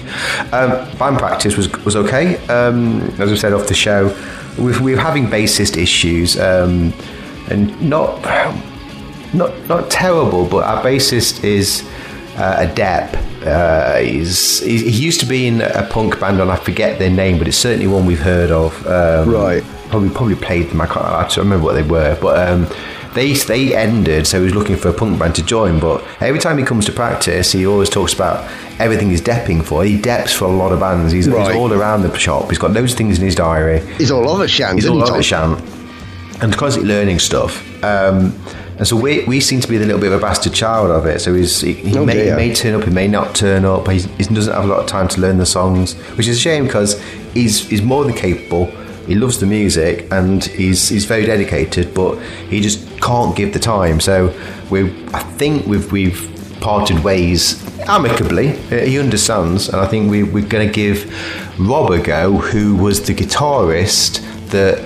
Um, 0.54 0.72
band 0.98 1.18
practice 1.18 1.58
was 1.58 1.70
was 1.86 1.96
okay. 1.96 2.38
Um, 2.48 3.02
as 3.20 3.32
I 3.32 3.36
said 3.36 3.54
off 3.54 3.68
the 3.68 3.74
show, 3.74 4.16
we, 4.58 4.78
we 4.80 4.94
were 4.96 5.02
having 5.02 5.28
bassist 5.28 5.78
issues, 5.78 6.38
um, 6.40 6.94
and 7.50 7.80
not 7.82 8.22
not 9.34 9.52
not 9.68 9.90
terrible, 9.90 10.46
but 10.46 10.64
our 10.66 10.84
bassist 10.84 11.44
is 11.44 11.84
uh, 12.40 12.66
Adep. 12.66 13.46
Uh, 13.46 13.98
he's, 14.00 14.60
he, 14.60 14.90
used 14.90 15.20
to 15.20 15.26
be 15.26 15.48
in 15.48 15.62
a 15.62 15.88
punk 15.90 16.20
band, 16.20 16.42
and 16.42 16.52
I 16.52 16.56
forget 16.56 17.00
their 17.00 17.10
name, 17.10 17.38
but 17.38 17.48
it's 17.48 17.58
certainly 17.58 17.88
one 17.88 18.06
we've 18.06 18.20
heard 18.20 18.52
of. 18.52 18.86
Um, 18.88 19.30
Right. 19.30 19.64
Probably 19.90 20.10
probably 20.12 20.36
played 20.36 20.70
them. 20.70 20.82
I 20.82 20.86
can't 20.86 21.04
I 21.04 21.22
don't 21.24 21.38
remember 21.40 21.66
what 21.66 21.74
they 21.74 21.82
were, 21.82 22.16
but 22.22 22.48
um, 22.48 22.68
they 23.16 23.34
they 23.34 23.76
ended. 23.76 24.28
So 24.28 24.38
he 24.38 24.46
was 24.46 24.54
looking 24.54 24.76
for 24.76 24.90
a 24.90 24.94
punk 24.94 25.18
band 25.18 25.34
to 25.36 25.44
join. 25.44 25.80
But 25.80 26.04
every 26.22 26.40
time 26.40 26.60
he 26.60 26.64
comes 26.64 26.86
to 26.86 26.92
practice, 26.92 27.52
he 27.54 27.66
always 27.66 27.90
talks 27.90 28.14
about 28.14 28.48
everything 28.80 29.10
he's 29.10 29.22
depping 29.22 29.66
for. 29.66 29.84
He 29.84 29.98
deps 29.98 30.32
for 30.36 30.46
a 30.46 30.52
lot 30.52 30.72
of 30.72 30.80
bands. 30.80 31.12
He's, 31.12 31.28
Right. 31.28 31.48
he's 31.48 31.56
all 31.56 31.74
around 31.74 32.04
the 32.04 32.16
shop. 32.20 32.50
He's 32.50 32.60
got 32.60 32.76
those 32.76 32.94
things 32.94 33.18
in 33.18 33.26
his 33.26 33.34
diary. 33.34 33.80
He's 33.98 34.12
all 34.12 34.30
over 34.30 34.48
Shan, 34.48 34.76
He's 34.76 34.86
all 34.86 34.98
he, 34.98 35.02
over 35.02 35.14
Tom? 35.14 35.22
Shan 35.24 35.80
and 36.42 36.56
constantly 36.56 36.94
learning 36.94 37.20
stuff. 37.20 37.66
Um, 37.84 38.34
and 38.80 38.88
so 38.88 38.96
we, 38.96 39.24
we 39.26 39.40
seem 39.42 39.60
to 39.60 39.68
be 39.68 39.78
the 39.78 39.86
little 39.86 40.00
bit 40.02 40.12
of 40.12 40.18
a 40.20 40.22
bastard 40.22 40.54
child 40.54 40.90
of 40.90 41.06
it. 41.06 41.20
So 41.20 41.34
he's, 41.36 41.60
he, 41.62 41.74
he, 41.74 41.98
Oh, 41.98 42.06
may, 42.06 42.26
he 42.30 42.32
may 42.32 42.56
turn 42.56 42.74
up, 42.74 42.86
he 42.88 42.90
may 42.92 43.08
not 43.08 43.36
turn 43.36 43.66
up. 43.66 43.88
He's, 43.90 44.06
he 44.06 44.24
doesn't 44.24 44.54
have 44.54 44.64
a 44.64 44.68
lot 44.68 44.80
of 44.80 44.88
time 44.88 45.08
to 45.10 45.20
learn 45.22 45.38
the 45.38 45.46
songs, 45.46 45.94
which 46.18 46.28
is 46.28 46.38
a 46.38 46.40
shame 46.40 46.64
because 46.64 46.98
he's, 47.34 47.68
he's 47.68 47.82
more 47.82 48.06
than 48.06 48.14
capable. 48.16 48.68
He 49.06 49.16
loves 49.16 49.38
the 49.40 49.46
music 49.46 50.08
and 50.12 50.44
he's, 50.44 50.88
he's 50.88 51.04
very 51.06 51.26
dedicated, 51.26 51.94
but 51.94 52.20
he 52.50 52.62
just 52.62 52.80
can't 53.02 53.36
give 53.36 53.52
the 53.54 53.60
time. 53.60 54.00
So 54.00 54.34
we, 54.70 54.92
I 55.14 55.24
think 55.24 55.66
we've, 55.68 55.92
we've 55.92 56.58
parted 56.62 57.04
ways 57.04 57.62
amicably. 57.82 58.52
Uh, 58.72 58.86
He 58.86 58.98
understands, 58.98 59.68
and 59.68 59.78
I 59.82 59.88
think 59.88 60.10
we, 60.10 60.24
we're 60.24 60.48
going 60.48 60.68
to 60.68 60.74
give 60.74 61.06
Rob 61.60 61.92
a 61.92 62.00
go, 62.02 62.38
who 62.38 62.76
was 62.78 63.02
the 63.06 63.14
guitarist 63.14 64.22
that 64.52 64.78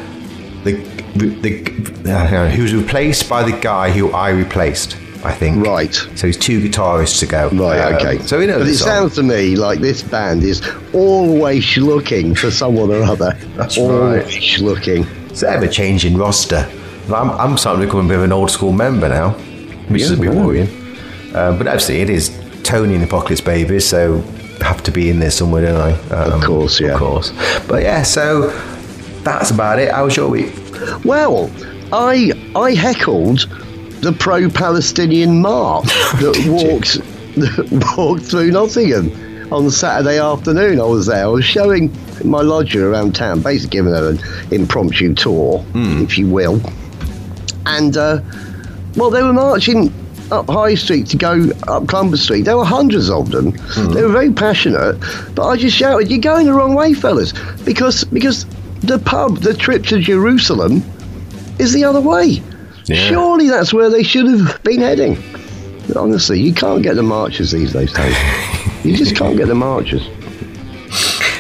the 0.64 0.93
the 1.16 2.12
uh, 2.12 2.50
who 2.50 2.64
was 2.64 2.74
replaced 2.74 3.30
by 3.30 3.44
the 3.44 3.58
guy 3.60 3.92
who 3.92 4.12
I 4.12 4.30
replaced. 4.30 4.98
I 5.26 5.32
think. 5.32 5.66
Right. 5.66 5.94
So 6.16 6.28
he's 6.28 6.36
two 6.36 6.60
guitarists 6.60 7.20
to 7.22 7.26
go. 7.26 7.48
Right, 7.52 7.80
Um, 7.80 7.94
okay. 7.96 8.18
So 8.26 8.40
we 8.40 8.46
know 8.46 8.60
But 8.60 8.68
it 8.68 8.76
song. 8.76 8.88
sounds 8.90 9.16
to 9.16 9.24
me 9.24 9.56
like 9.56 9.80
this 9.80 10.04
band 10.04 10.44
is 10.44 10.62
always 10.92 11.78
looking 11.78 12.36
for 12.36 12.52
someone 12.52 12.92
or 12.92 13.04
other. 13.04 13.32
That's 13.56 13.78
always 13.78 14.60
looking. 14.62 15.06
It's 15.30 15.42
ever 15.42 15.66
changing 15.66 16.18
roster. 16.18 16.70
I'm, 17.08 17.30
I'm 17.32 17.58
starting 17.58 17.82
to 17.84 17.88
become 17.88 18.06
a 18.06 18.10
bit 18.10 18.18
of 18.18 18.24
an 18.24 18.34
old 18.34 18.52
school 18.52 18.74
member 18.74 19.08
now, 19.08 19.30
which 19.88 20.02
is 20.02 20.12
a 20.12 20.18
bit 20.18 20.34
Yeah. 20.34 20.46
worrying. 20.46 20.68
Uh, 21.34 21.58
but 21.58 21.68
obviously, 21.68 22.02
it 22.02 22.10
is 22.10 22.30
Tony 22.64 22.94
and 22.96 23.02
the 23.02 23.08
Apocalypse 23.08 23.40
Babies, 23.40 23.86
so 23.88 24.20
have 24.60 24.84
to 24.84 24.92
be 24.92 25.10
in 25.10 25.20
there 25.20 25.32
somewhere, 25.32 25.62
don't 25.62 25.80
I? 25.80 25.94
Um, 26.14 26.34
Of 26.34 26.44
course, 26.44 26.82
yeah. 26.82 26.90
Of 26.96 27.00
course. 27.00 27.32
But 27.66 27.84
yeah, 27.84 28.04
so 28.04 28.50
that's 29.24 29.52
about 29.52 29.80
it. 29.80 29.90
How 29.92 30.04
was 30.04 30.18
your 30.18 30.28
week? 30.28 30.52
Well, 31.04 31.50
I 31.92 32.32
I 32.56 32.74
heckled 32.74 33.48
the 34.02 34.12
pro-Palestinian 34.12 35.42
march 35.42 35.86
that 36.20 36.34
Did 36.36 36.52
walked 36.52 37.00
that 37.36 37.94
walked 37.98 38.24
through 38.26 38.52
Nottingham 38.52 39.12
on 39.54 39.70
Saturday 39.72 40.20
afternoon. 40.20 40.80
I 40.80 40.84
was 40.84 41.06
there. 41.08 41.24
I 41.24 41.28
was 41.28 41.46
showing 41.46 41.96
my 42.24 42.42
lodger 42.42 42.92
around 42.92 43.16
town, 43.16 43.42
basically 43.42 43.70
giving 43.78 43.94
her 43.94 44.10
an 44.10 44.20
impromptu 44.52 45.14
tour, 45.14 45.60
Hmm. 45.60 46.04
if 46.04 46.18
you 46.18 46.28
will. 46.28 46.60
And 47.66 47.96
uh, 47.98 48.22
well, 48.96 49.10
they 49.10 49.24
were 49.24 49.34
marching 49.34 49.94
up 50.32 50.50
High 50.50 50.76
Street 50.76 51.08
to 51.08 51.18
go 51.18 51.50
up 51.68 51.88
Clumber 51.88 52.18
Street. 52.18 52.42
There 52.44 52.58
were 52.58 52.66
hundreds 52.66 53.10
of 53.10 53.32
them. 53.32 53.54
Hmm. 53.58 53.94
They 53.94 54.02
were 54.04 54.10
very 54.12 54.32
passionate, 54.32 54.98
but 55.36 55.48
I 55.48 55.56
just 55.58 55.76
shouted, 55.78 56.10
"You're 56.10 56.20
going 56.20 56.46
the 56.46 56.54
wrong 56.54 56.74
way, 56.74 56.94
fellas!" 56.94 57.34
Because 57.64 58.04
because 58.04 58.46
the 58.84 59.00
pub, 59.00 59.38
the 59.38 59.54
trip 59.54 59.86
to 59.86 60.00
Jerusalem, 60.00 60.84
is 61.60 61.74
the 61.74 61.84
other 61.84 62.02
way. 62.02 62.42
Yeah. 62.86 62.96
Surely 63.10 63.50
that's 63.50 63.74
where 63.74 63.90
they 63.90 64.04
should 64.04 64.28
have 64.28 64.62
been 64.64 64.82
heading. 64.82 65.18
Honestly, 65.96 66.40
you 66.40 66.54
can't 66.54 66.82
get 66.84 66.96
the 66.96 67.04
marchers 67.04 67.52
these 67.52 67.74
days, 67.74 67.92
Tony. 67.94 68.16
you 68.84 68.96
just 68.96 69.16
can't 69.22 69.38
get 69.38 69.48
the 69.48 69.56
marchers. 69.56 70.08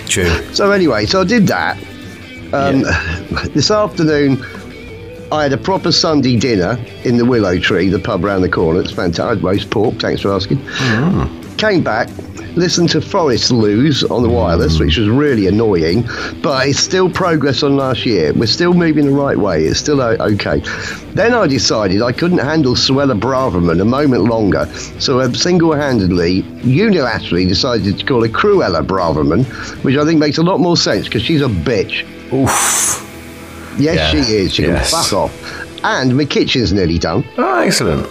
True. 0.10 0.30
So 0.54 0.72
anyway, 0.72 1.06
so 1.06 1.22
I 1.22 1.24
did 1.26 1.48
that. 1.48 1.78
Um, 2.54 2.84
This 3.54 3.72
afternoon, 3.72 4.44
I 5.32 5.44
had 5.44 5.54
a 5.54 5.58
proper 5.58 5.92
Sunday 5.92 6.38
dinner 6.38 6.78
in 7.04 7.18
the 7.18 7.26
Willow 7.26 7.58
Tree, 7.60 7.90
the 7.90 8.00
pub 8.00 8.24
round 8.24 8.44
the 8.44 8.50
corner. 8.50 8.80
It's 8.82 8.92
fantastic. 8.92 9.44
Roast 9.44 9.70
pork, 9.72 9.96
thanks 9.96 10.22
for 10.22 10.32
asking. 10.32 10.60
Came 11.64 11.82
back, 11.82 12.10
listened 12.58 12.90
to 12.90 13.00
Forest 13.00 13.50
lose 13.50 14.04
on 14.04 14.22
the 14.22 14.28
wireless, 14.28 14.80
which 14.80 14.98
was 14.98 15.08
really 15.08 15.48
annoying, 15.48 16.06
but 16.42 16.68
it's 16.68 16.78
still 16.78 17.10
progress 17.10 17.64
on 17.64 17.78
last 17.78 18.06
year. 18.06 18.34
We're 18.34 18.48
still 18.48 18.74
moving 18.74 19.06
the 19.06 19.14
right 19.14 19.38
way. 19.38 19.64
It's 19.64 19.80
still 19.80 20.02
okay. 20.02 20.60
Then 21.14 21.34
I 21.34 21.48
decided 21.48 22.02
I 22.02 22.12
couldn't 22.12 22.40
handle 22.40 22.76
Suella 22.76 23.18
Braverman 23.18 23.80
a 23.82 23.86
moment 23.86 24.26
longer, 24.26 24.66
so 25.00 25.22
I 25.22 25.32
single-handedly, 25.32 26.42
unilaterally 26.64 27.48
decided 27.48 27.98
to 27.98 28.06
call 28.06 28.24
her 28.24 28.28
Cruella 28.28 28.86
Braverman, 28.86 29.46
which 29.86 29.96
I 29.96 30.04
think 30.04 30.20
makes 30.20 30.38
a 30.40 30.44
lot 30.44 30.60
more 30.60 30.76
sense 30.76 31.06
because 31.06 31.22
she's 31.24 31.42
a 31.42 31.48
bitch. 31.48 32.04
Oof. 32.34 33.00
Yes, 33.80 33.96
Yeah. 33.96 34.12
she 34.12 34.34
is. 34.36 34.54
She 34.54 34.64
Yes. 34.64 34.92
can 34.92 35.02
fuck 35.02 35.14
off. 35.14 35.80
And 35.86 36.18
my 36.18 36.26
kitchen's 36.26 36.74
nearly 36.74 37.00
done. 37.00 37.24
Oh, 37.38 37.62
excellent. 37.62 38.06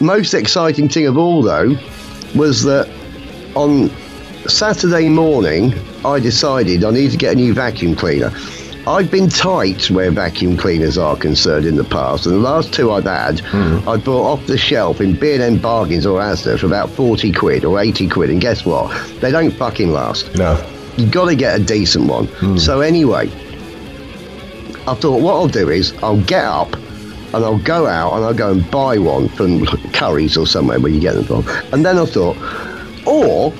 Most 0.00 0.34
exciting 0.34 0.90
thing 0.90 1.06
of 1.06 1.16
all, 1.16 1.40
though, 1.42 1.74
was 2.34 2.62
that 2.64 2.88
on 3.54 3.90
Saturday 4.48 5.08
morning, 5.08 5.74
I 6.04 6.18
decided 6.18 6.84
I 6.84 6.90
need 6.90 7.10
to 7.12 7.16
get 7.16 7.32
a 7.32 7.36
new 7.36 7.54
vacuum 7.54 7.94
cleaner. 7.94 8.32
I've 8.86 9.12
been 9.12 9.28
tight 9.28 9.90
where 9.90 10.10
vacuum 10.10 10.56
cleaners 10.56 10.98
are 10.98 11.16
concerned 11.16 11.66
in 11.66 11.76
the 11.76 11.84
past, 11.84 12.26
and 12.26 12.34
the 12.34 12.40
last 12.40 12.74
two 12.74 12.90
I've 12.90 13.04
had, 13.04 13.38
hmm. 13.40 13.88
I 13.88 13.96
bought 13.96 14.32
off 14.32 14.46
the 14.46 14.58
shelf 14.58 15.00
in 15.00 15.14
B&M 15.14 15.58
Bargains 15.58 16.04
or 16.04 16.20
Asda 16.20 16.58
for 16.58 16.66
about 16.66 16.90
40 16.90 17.30
quid 17.32 17.64
or 17.64 17.78
80 17.78 18.08
quid, 18.08 18.30
and 18.30 18.40
guess 18.40 18.66
what? 18.66 18.90
They 19.20 19.30
don't 19.30 19.52
fucking 19.52 19.92
last. 19.92 20.34
No. 20.34 20.58
You've 20.96 21.12
got 21.12 21.26
to 21.26 21.36
get 21.36 21.60
a 21.60 21.64
decent 21.64 22.08
one. 22.08 22.26
Hmm. 22.26 22.56
So 22.56 22.80
anyway, 22.80 23.30
I 24.88 24.94
thought 24.94 25.20
what 25.20 25.34
I'll 25.34 25.46
do 25.46 25.68
is 25.70 25.94
I'll 26.02 26.20
get 26.22 26.44
up 26.44 26.74
and 27.34 27.44
I'll 27.44 27.58
go 27.58 27.86
out 27.86 28.14
and 28.14 28.24
I'll 28.24 28.34
go 28.34 28.50
and 28.52 28.70
buy 28.70 28.98
one 28.98 29.28
from 29.28 29.60
Currys 29.92 30.36
or 30.40 30.46
somewhere 30.46 30.78
where 30.80 30.92
you 30.92 31.00
get 31.00 31.14
them 31.14 31.24
from. 31.24 31.44
And 31.72 31.84
then 31.84 31.98
I 31.98 32.04
thought, 32.04 32.36
or 33.06 33.52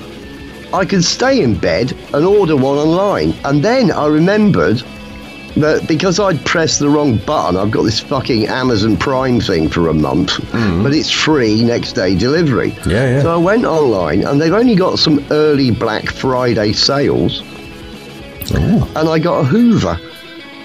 I 0.73 0.85
could 0.85 1.03
stay 1.03 1.41
in 1.41 1.55
bed 1.57 1.91
and 2.13 2.25
order 2.25 2.55
one 2.55 2.77
online. 2.77 3.33
And 3.45 3.63
then 3.63 3.91
I 3.91 4.07
remembered 4.07 4.81
that 5.55 5.87
because 5.87 6.19
I'd 6.19 6.43
pressed 6.45 6.79
the 6.79 6.89
wrong 6.89 7.17
button, 7.17 7.57
I've 7.57 7.69
got 7.69 7.83
this 7.83 7.99
fucking 7.99 8.47
Amazon 8.47 8.97
Prime 8.97 9.39
thing 9.39 9.69
for 9.69 9.87
a 9.87 9.93
month, 9.93 10.39
but 10.81 10.93
it's 10.93 11.11
free 11.11 11.63
next 11.63 11.93
day 11.93 12.15
delivery. 12.15 12.71
Mm. 12.71 12.91
Yeah, 12.91 13.09
yeah. 13.09 13.21
So 13.21 13.33
I 13.33 13.37
went 13.37 13.65
online, 13.65 14.23
and 14.23 14.41
they've 14.41 14.51
only 14.53 14.75
got 14.75 14.97
some 14.97 15.23
early 15.29 15.69
Black 15.69 16.09
Friday 16.09 16.73
sales, 16.73 17.43
Oh. 18.55 18.91
and 18.95 19.07
I 19.09 19.19
got 19.19 19.41
a 19.41 19.43
Hoover 19.43 19.99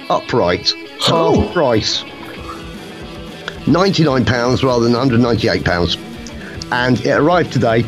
upright, 0.08 0.70
half 1.00 1.10
Oh. 1.36 1.50
price, 1.52 2.02
ninety 3.70 4.04
nine 4.04 4.24
pounds 4.24 4.62
rather 4.64 4.84
than 4.84 4.92
one 4.92 5.00
hundred 5.00 5.20
ninety 5.20 5.48
eight 5.48 5.64
pounds, 5.64 5.96
and 6.72 7.00
it 7.04 7.10
arrived 7.12 7.52
today. 7.52 7.84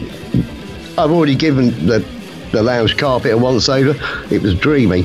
I've 0.99 1.11
already 1.11 1.35
given 1.35 1.71
the 1.87 2.01
the 2.53 2.63
lounge 2.63 2.97
carpet 2.97 3.33
a 3.33 3.39
once 3.39 3.69
over. 3.69 3.95
It 4.35 4.43
was 4.43 4.55
dreamy. 4.55 5.05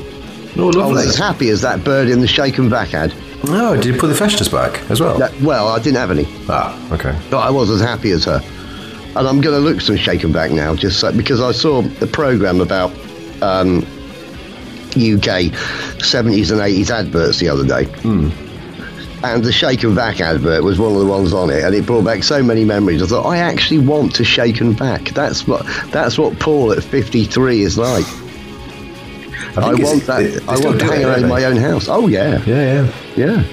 Oh, 0.58 0.64
I 0.64 0.66
was 0.68 0.76
lovely. 0.76 1.04
as 1.08 1.18
happy 1.18 1.50
as 1.50 1.62
that 1.62 1.84
bird 1.84 2.10
in 2.10 2.22
the 2.22 2.28
Shake 2.28 2.58
n' 2.60 2.70
Vac 2.70 2.94
ad. 2.94 3.14
No, 3.46 3.76
did 3.76 3.86
you 3.86 4.00
put 4.00 4.08
the 4.08 4.16
freshness 4.16 4.48
back 4.48 4.82
as 4.90 5.00
well? 5.02 5.18
That, 5.20 5.40
well, 5.42 5.68
I 5.68 5.78
didn't 5.80 5.98
have 5.98 6.10
any, 6.12 6.26
Ah, 6.50 6.94
okay. 6.94 7.16
but 7.30 7.40
I 7.40 7.50
was 7.52 7.70
as 7.70 7.82
happy 7.82 8.12
as 8.12 8.24
her. 8.26 8.42
And 9.18 9.28
I'm 9.28 9.42
going 9.42 9.54
to 9.56 9.60
look 9.60 9.82
some 9.82 9.98
Shake 9.98 10.24
n' 10.24 10.32
Vac 10.32 10.52
now, 10.52 10.74
just 10.76 11.00
so, 11.00 11.12
because 11.12 11.42
I 11.42 11.52
saw 11.52 11.82
the 11.82 12.08
program 12.08 12.62
about 12.62 12.92
um, 13.44 13.80
UK 14.96 15.52
70s 16.02 16.52
and 16.52 16.62
80s 16.62 16.90
adverts 16.90 17.38
the 17.40 17.50
other 17.50 17.66
day. 17.68 17.84
And 19.34 19.44
the 19.44 19.52
Shake 19.52 19.84
n' 19.84 19.96
Vac 19.96 20.22
advert 20.22 20.64
was 20.64 20.80
one 20.80 20.94
of 20.94 21.00
the 21.00 21.06
ones 21.06 21.34
on 21.34 21.50
it, 21.50 21.64
and 21.64 21.74
it 21.76 21.86
brought 21.86 22.06
back 22.06 22.24
so 22.24 22.42
many 22.44 22.64
memories. 22.66 23.02
I 23.02 23.08
thought, 23.08 23.26
I 23.26 23.38
actually 23.38 23.80
want 23.80 24.14
to 24.16 24.24
Shake 24.24 24.62
n' 24.62 24.74
Vac. 24.74 25.10
That's 25.10 25.48
what 25.48 25.66
that's 25.92 26.18
what 26.18 26.40
Paul 26.40 26.72
at 26.74 26.84
53 26.84 27.62
is 27.62 27.78
like. 27.78 28.06
I, 29.58 29.72
it's- 29.74 29.84
want 29.84 30.04
that. 30.08 30.18
they- 30.20 30.28
they 30.32 30.46
I 30.48 30.58
want 30.60 30.80
to 30.80 30.86
hang 30.86 31.06
around 31.06 31.28
my 31.30 31.46
own 31.46 31.56
house. 31.58 31.88
Oh 31.88 32.08
yeah, 32.08 32.44
Yeah, 32.46 32.84
yeah. 32.84 32.94
yeah. 33.16 33.44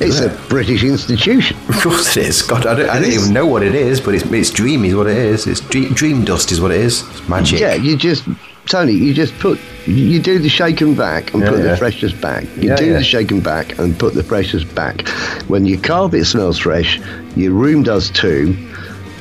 It's 0.00 0.20
Yeah. 0.20 0.26
a 0.26 0.48
British 0.48 0.82
institution. 0.82 1.56
Of 1.68 1.80
course 1.80 2.16
it 2.16 2.26
is. 2.26 2.42
God, 2.42 2.66
I 2.66 2.74
don't, 2.74 2.90
I 2.90 3.00
don't 3.00 3.12
even 3.12 3.32
know 3.32 3.46
what 3.46 3.62
it 3.62 3.74
is, 3.76 4.00
but 4.00 4.14
it's, 4.14 4.24
it's 4.24 4.50
dreamy 4.50 4.88
is 4.88 4.96
what 4.96 5.06
it 5.06 5.16
is. 5.16 5.46
It's 5.46 5.60
dream, 5.60 5.92
dream 5.94 6.24
dust 6.24 6.50
is 6.50 6.60
what 6.60 6.72
it 6.72 6.80
is. 6.80 7.02
It's 7.10 7.28
magic. 7.28 7.60
Yeah, 7.60 7.74
you 7.74 7.96
just 7.96 8.24
Tony, 8.66 8.92
you 8.92 9.12
just 9.14 9.36
put 9.38 9.58
you 9.86 10.18
do 10.20 10.38
the 10.38 10.48
Shake 10.48 10.80
n' 10.80 10.94
Vac 10.94 11.34
and 11.34 11.42
Yeah, 11.42 11.50
put 11.50 11.58
yeah. 11.58 11.64
the 11.70 11.76
freshness 11.76 12.12
back. 12.12 12.44
You 12.56 12.70
Yeah, 12.70 12.76
do 12.76 12.92
the 12.94 13.04
Shake 13.04 13.30
n' 13.32 13.40
Vac 13.40 13.78
and 13.78 13.98
put 13.98 14.14
the 14.14 14.22
freshness 14.22 14.64
back. 14.64 15.06
When 15.48 15.66
your 15.66 15.80
carpet 15.80 16.26
smells 16.26 16.58
fresh, 16.58 16.98
your 17.36 17.52
room 17.52 17.82
does 17.82 18.10
too. 18.10 18.56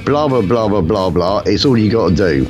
Blah 0.05 0.27
blah 0.29 0.41
blah 0.41 0.69
blah 0.69 0.81
blah 0.81 1.09
blah. 1.09 1.43
It's 1.45 1.65
all 1.65 1.77
you 1.77 1.91
got 1.91 2.09
to 2.09 2.15
do. 2.15 2.47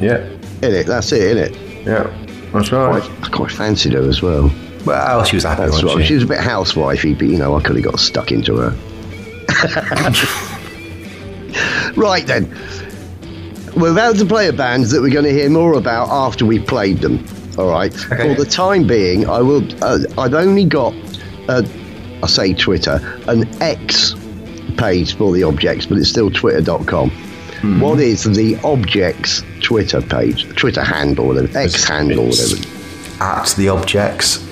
Yeah. 0.00 0.18
In 0.62 0.74
it, 0.74 0.86
that's 0.86 1.12
it. 1.12 1.30
In 1.36 1.38
it. 1.38 1.56
Yeah. 1.86 2.10
That's 2.52 2.70
right. 2.72 3.02
I 3.22 3.28
quite 3.28 3.50
fancied 3.50 3.92
her 3.94 4.02
as 4.08 4.22
well. 4.22 4.50
Well, 4.84 5.20
oh, 5.20 5.24
she 5.24 5.36
was 5.36 5.44
happy, 5.44 5.62
That's 5.62 5.82
right. 5.82 5.98
she? 5.98 6.04
She 6.06 6.14
was 6.14 6.22
a 6.22 6.26
bit 6.26 6.38
housewifey, 6.38 7.18
but 7.18 7.26
you 7.26 7.38
know, 7.38 7.56
I 7.56 7.60
could 7.62 7.74
have 7.76 7.84
got 7.84 7.98
stuck 7.98 8.30
into 8.30 8.56
her. 8.56 8.70
right 11.96 12.24
then. 12.26 12.44
We're 13.76 13.92
about 13.92 14.16
to 14.16 14.24
play 14.24 14.48
a 14.48 14.52
band 14.54 14.84
that 14.86 15.02
we're 15.02 15.12
going 15.12 15.26
to 15.26 15.32
hear 15.32 15.50
more 15.50 15.74
about 15.74 16.08
after 16.08 16.46
we've 16.46 16.66
played 16.66 16.98
them. 16.98 17.24
All 17.58 17.68
right. 17.68 17.94
Okay. 17.94 18.34
For 18.34 18.42
the 18.42 18.48
time 18.48 18.86
being, 18.86 19.28
I 19.28 19.40
will. 19.40 19.62
Uh, 19.84 19.98
I've 20.16 20.32
only 20.34 20.64
got, 20.64 20.94
uh, 21.48 21.62
I 22.22 22.26
say 22.26 22.54
Twitter, 22.54 23.00
an 23.28 23.46
X 23.62 24.14
page 24.78 25.14
for 25.16 25.32
the 25.32 25.42
Objex, 25.42 25.88
but 25.88 25.98
it's 25.98 26.08
still 26.08 26.30
twitter.com. 26.30 27.10
Hmm. 27.10 27.80
What 27.80 28.00
is 28.00 28.24
the 28.24 28.54
Objex 28.56 29.42
Twitter 29.62 30.00
page, 30.00 30.48
Twitter 30.56 30.82
handle, 30.82 31.26
whatever, 31.26 31.58
X 31.58 31.84
handle, 31.84 32.26
whatever? 32.26 32.56
At 33.20 33.48
the 33.56 33.66
Objex. 33.66 34.45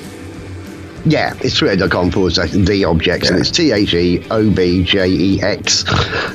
Yeah, 1.07 1.35
it's 1.41 1.59
twitter.com 1.59 2.11
forward 2.13 2.33
slash 2.33 2.53
the 2.53 2.83
Objex, 2.83 3.29
and 3.29 3.39
it's 3.39 3.51
T 3.51 3.73
H 3.73 3.93
E 3.93 4.27
O 4.31 4.51
B 4.51 4.83
J 4.83 5.07
E 5.07 5.43
X. 5.43 5.85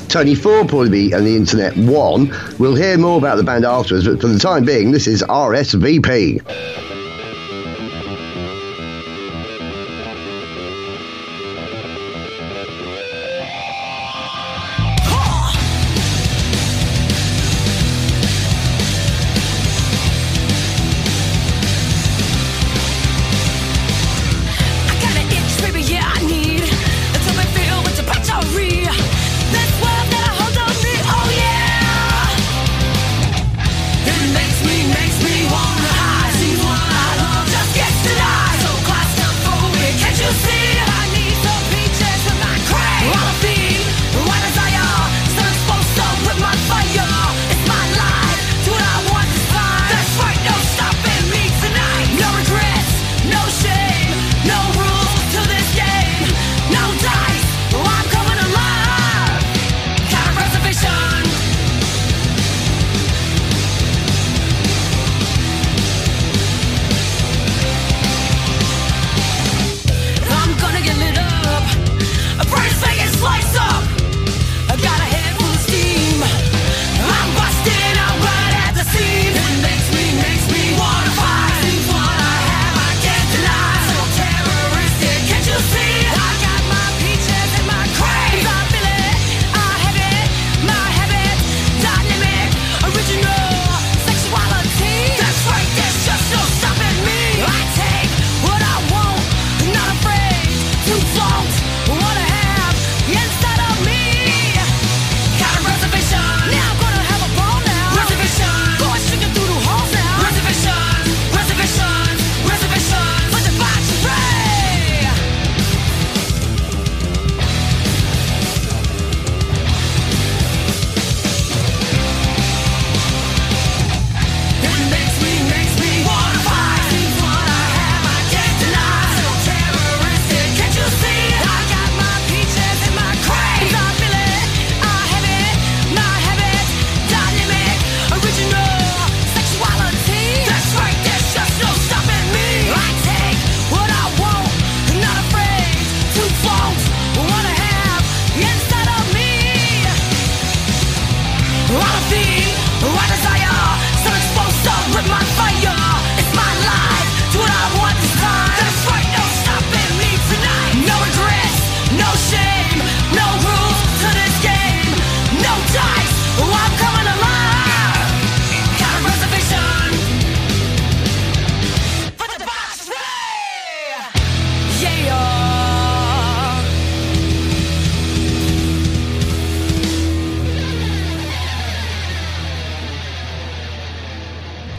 Tony 0.06 0.36
4 0.36 0.62
Paulie 0.62 0.90
B 0.90 1.12
and 1.12 1.26
the 1.26 1.34
internet 1.34 1.76
1. 1.76 2.56
We'll 2.58 2.76
hear 2.76 2.96
more 2.96 3.18
about 3.18 3.36
the 3.36 3.42
band 3.42 3.64
afterwards, 3.64 4.06
but 4.06 4.20
for 4.20 4.28
the 4.28 4.38
time 4.38 4.64
being, 4.64 4.92
this 4.92 5.08
is 5.08 5.22
RSVP. 5.24 6.89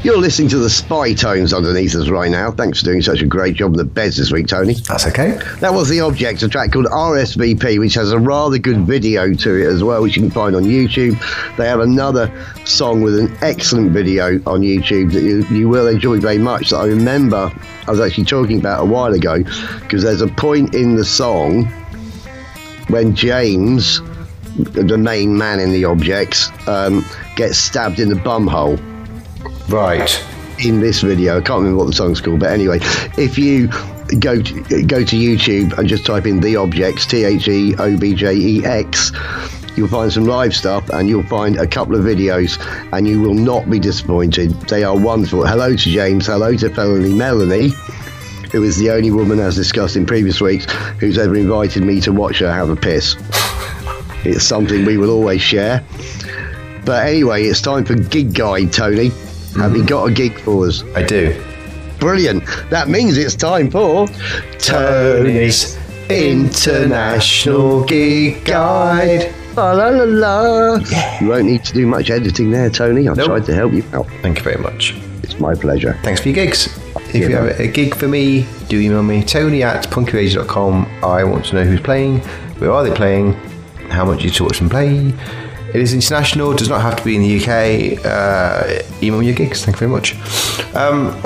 You're 0.04 0.18
listening 0.18 0.50
to 0.50 0.58
the 0.58 0.70
spy 0.70 1.14
tones 1.14 1.54
underneath 1.54 1.94
us 1.96 2.10
right 2.10 2.32
now. 2.32 2.50
Thanks 2.50 2.80
for 2.80 2.86
doing 2.86 3.04
such 3.04 3.22
a 3.22 3.26
great 3.28 3.54
job 3.54 3.74
on 3.74 3.78
the 3.78 3.84
beds 3.84 4.18
this 4.18 4.32
week, 4.32 4.48
Tony. 4.48 4.74
That's 4.74 5.06
okay. 5.06 5.40
That 5.60 5.76
was 5.76 5.90
The 5.90 6.00
Objex, 6.00 6.42
a 6.42 6.50
track 6.50 6.72
called 6.72 6.88
RSVP, 6.88 7.78
which 7.78 7.94
has 7.94 8.12
a 8.12 8.18
rather 8.18 8.58
good 8.58 8.80
video 8.80 9.32
to 9.32 9.56
it 9.62 9.68
as 9.68 9.84
well, 9.84 10.02
which 10.02 10.16
you 10.16 10.24
can 10.24 10.32
find 10.32 10.56
on 10.56 10.64
YouTube. 10.64 11.20
They 11.56 11.68
have 11.68 11.82
another 11.82 12.34
song 12.66 13.04
with 13.04 13.20
an 13.20 13.32
excellent 13.42 13.92
video 13.92 14.38
on 14.48 14.62
YouTube 14.62 15.14
that 15.14 15.22
you, 15.22 15.46
you 15.56 15.70
will 15.70 15.88
enjoy 15.88 16.20
very 16.20 16.40
much. 16.40 16.72
That 16.72 16.78
I 16.78 16.88
remember 16.88 17.54
I 17.88 17.92
was 17.92 18.00
actually 18.00 18.26
talking 18.26 18.58
about 18.58 18.82
a 18.82 18.86
while 18.86 19.14
ago, 19.14 19.44
because 19.82 20.02
there's 20.02 20.22
a 20.22 20.28
point 20.30 20.74
in 20.74 20.96
the 20.96 21.06
song 21.06 21.66
when 22.88 23.14
James, 23.14 24.02
the 24.56 24.98
main 24.98 25.38
man 25.38 25.60
in 25.60 25.72
The 25.72 25.84
Objex, 25.84 26.68
um, 26.68 27.06
gets 27.36 27.60
stabbed 27.60 28.00
in 28.00 28.10
the 28.10 28.16
bum 28.16 28.48
hole 28.48 28.80
Right. 29.69 30.24
in 30.60 30.80
this 30.80 31.02
video. 31.02 31.38
I 31.38 31.41
can't 31.41 31.60
remember 31.60 31.78
what 31.78 31.88
the 31.88 31.93
song's 31.93 32.21
called, 32.21 32.39
but 32.39 32.52
anyway, 32.52 32.80
if 33.17 33.38
you 33.38 33.67
go 34.19 34.41
to, 34.41 34.84
go 34.84 35.04
to 35.04 35.15
YouTube 35.15 35.78
and 35.78 35.88
just 35.88 36.06
type 36.06 36.26
in 36.28 36.39
the 36.39 36.54
Objex, 36.56 37.08
T 37.08 37.24
H 37.24 37.47
E 37.47 37.76
O 37.78 37.97
B 37.97 38.13
J 38.13 38.36
E 38.36 38.65
X, 38.65 39.12
you'll 39.76 39.88
find 39.88 40.12
some 40.12 40.26
live 40.26 40.54
stuff 40.54 40.88
and 40.89 41.10
you'll 41.10 41.24
find 41.24 41.58
a 41.58 41.65
couple 41.65 41.95
of 41.95 42.04
videos 42.04 42.60
and 42.93 43.08
you 43.08 43.21
will 43.21 43.34
not 43.34 43.69
be 43.69 43.80
disappointed. 43.80 44.52
They 44.67 44.84
are 44.84 44.97
wonderful. 44.97 45.47
Hello 45.47 45.76
to 45.76 45.89
James, 45.89 46.28
hello 46.28 46.56
to 46.58 46.69
Felony 46.69 47.13
Melanie. 47.13 47.71
Who 48.52 48.63
is 48.63 48.78
the 48.78 48.91
only 48.91 49.12
woman, 49.12 49.39
as 49.39 49.56
discussed 49.56 49.95
in 49.95 50.06
previous 50.06 50.41
weeks, 50.41 50.65
who's 51.00 51.17
ever 51.17 51.36
invited 51.36 51.84
me 51.84 52.02
to 52.02 52.12
watch 52.12 52.39
her 52.39 52.52
have 52.52 52.69
a 52.69 52.76
piss? 52.76 53.15
It's 54.26 54.43
something 54.43 54.86
we 54.86 54.97
will 54.97 55.10
always 55.10 55.41
share. 55.41 55.84
But 56.86 57.08
anyway, 57.08 57.45
it's 57.45 57.62
time 57.62 57.86
for 57.86 57.95
Gig 57.95 58.34
Guide, 58.34 58.74
Tony. 58.74 59.12
Have 59.58 59.76
you 59.76 59.84
got 59.86 60.10
a 60.10 60.12
gig 60.14 60.40
for 60.40 60.68
us? 60.68 60.84
I 60.96 61.04
do. 61.04 61.36
Brilliant. 62.00 62.44
That 62.70 62.88
means 62.90 63.18
it's 63.18 63.36
time 63.36 63.70
for 63.70 64.08
Tony's 64.60 65.78
International 66.10 67.84
Gig 67.86 68.44
Guide. 68.46 69.34
La 69.56 69.74
la 69.74 69.90
la 69.90 70.04
la. 70.06 70.76
You 71.20 71.28
won't 71.28 71.46
need 71.46 71.64
to 71.66 71.74
do 71.74 71.86
much 71.86 72.10
editing 72.10 72.52
there, 72.52 72.70
Tony. 72.70 73.08
I've 73.10 73.18
Nope. 73.18 73.28
tried 73.28 73.46
to 73.46 73.54
help 73.54 73.74
you 73.74 73.84
out. 73.94 74.08
Thank 74.22 74.38
you 74.38 74.44
very 74.44 74.58
much. 74.62 74.96
It's 75.24 75.40
my 75.40 75.54
pleasure. 75.56 75.98
Thanks 76.04 76.22
for 76.22 76.30
your 76.30 76.36
gigs. 76.36 76.68
If 77.10 77.16
Yeah, 77.16 77.28
you 77.28 77.36
have 77.36 77.60
a 77.60 77.68
gig 77.68 77.94
for 77.96 78.08
me, 78.08 78.46
do 78.70 78.80
email 78.80 79.04
me, 79.04 79.22
tony 79.24 79.62
at 79.64 79.88
punkyradio.com. 79.90 80.88
I 81.04 81.24
want 81.26 81.46
to 81.46 81.56
know 81.56 81.64
who's 81.66 81.82
playing, 81.82 82.20
where 82.60 82.72
are 82.72 82.84
they 82.84 82.96
playing, 82.96 83.34
how 83.90 84.06
much 84.06 84.24
you 84.24 84.30
to 84.30 84.44
watch 84.46 84.60
them 84.60 84.70
play. 84.70 85.14
It 85.73 85.81
is 85.81 85.93
international, 85.93 86.53
does 86.53 86.67
not 86.69 86.81
have 86.81 86.97
to 86.97 87.03
be 87.03 87.15
in 87.15 87.21
the 87.21 87.38
UK. 87.39 88.05
Uh, 88.05 88.84
email 89.01 89.19
me 89.19 89.27
your 89.27 89.36
gigs. 89.36 89.63
Thank 89.63 89.79
you 89.79 89.88
very 89.88 89.91
much. 89.91 90.15
Um, 90.75 91.21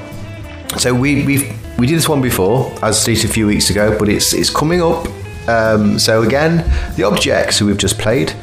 so 0.77 0.93
we 0.93 1.25
we 1.25 1.51
we 1.79 1.87
did 1.87 1.97
this 1.97 2.07
one 2.07 2.21
before, 2.21 2.71
as 2.83 3.01
stated 3.01 3.29
a 3.29 3.33
few 3.33 3.47
weeks 3.47 3.69
ago, 3.69 3.97
but 3.97 4.07
it's 4.07 4.33
it's 4.33 4.49
coming 4.49 4.81
up. 4.81 5.07
Um, 5.47 5.97
so 5.97 6.21
again, 6.23 6.57
the 6.95 7.03
Objex, 7.03 7.57
who 7.57 7.65
we've 7.65 7.77
just 7.77 7.97
played, 7.97 8.33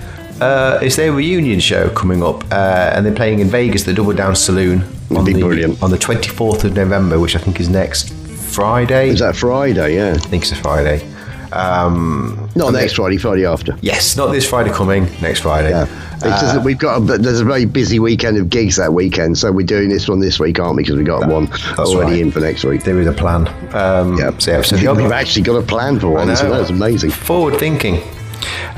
uh, 0.40 0.78
it's 0.82 0.96
their 0.96 1.12
reunion 1.12 1.60
show 1.60 1.88
coming 1.90 2.22
up, 2.22 2.44
uh, 2.50 2.92
and 2.94 3.06
they're 3.06 3.14
playing 3.14 3.38
in 3.40 3.48
Vegas, 3.48 3.84
the 3.84 3.94
Double 3.94 4.12
Down 4.12 4.34
Saloon, 4.34 4.84
on 5.10 5.24
be 5.24 5.32
the 5.34 5.40
brilliant. 5.40 5.82
on 5.82 5.90
the 5.90 5.98
twenty 5.98 6.30
fourth 6.30 6.64
of 6.64 6.74
November, 6.74 7.20
which 7.20 7.36
I 7.36 7.38
think 7.38 7.60
is 7.60 7.68
next 7.68 8.12
Friday. 8.12 9.10
Is 9.10 9.20
that 9.20 9.36
Friday? 9.36 9.94
Yeah. 9.96 10.14
I 10.14 10.18
think 10.18 10.42
it's 10.42 10.52
a 10.52 10.56
Friday. 10.56 11.11
Um, 11.52 12.48
Not 12.54 12.72
next 12.72 12.92
they- 12.92 12.96
Friday, 12.96 13.16
Friday 13.18 13.46
after. 13.46 13.76
Yes, 13.80 14.16
not 14.16 14.32
this 14.32 14.48
Friday 14.48 14.70
coming, 14.70 15.04
next 15.20 15.40
Friday. 15.40 15.70
Yeah. 15.70 15.86
That 16.20 16.62
we've 16.64 16.78
got 16.78 16.98
a, 16.98 17.18
there's 17.18 17.40
a 17.40 17.44
very 17.44 17.64
busy 17.64 17.98
weekend 17.98 18.38
of 18.38 18.48
gigs 18.48 18.76
that 18.76 18.94
weekend, 18.94 19.38
so 19.38 19.50
we're 19.50 19.66
doing 19.66 19.88
this 19.88 20.08
one 20.08 20.20
this 20.20 20.38
week, 20.38 20.60
aren't 20.60 20.76
we? 20.76 20.84
Because 20.84 20.96
we've 20.96 21.06
got 21.06 21.28
one 21.28 21.48
already 21.78 22.12
right. 22.12 22.20
in 22.20 22.30
for 22.30 22.38
next 22.38 22.64
week. 22.64 22.84
There 22.84 23.00
is 23.00 23.08
a 23.08 23.12
plan. 23.12 23.48
Um, 23.74 24.16
Yeah. 24.18 24.30
So, 24.38 24.52
yeah, 24.52 24.62
so 24.62 24.94
we've 24.94 25.10
actually 25.10 25.42
got 25.42 25.56
a 25.56 25.66
plan 25.66 25.98
for 25.98 26.10
one, 26.10 26.34
so 26.36 26.48
that's 26.48 26.70
amazing. 26.70 27.10
Forward 27.10 27.58
thinking. 27.58 28.00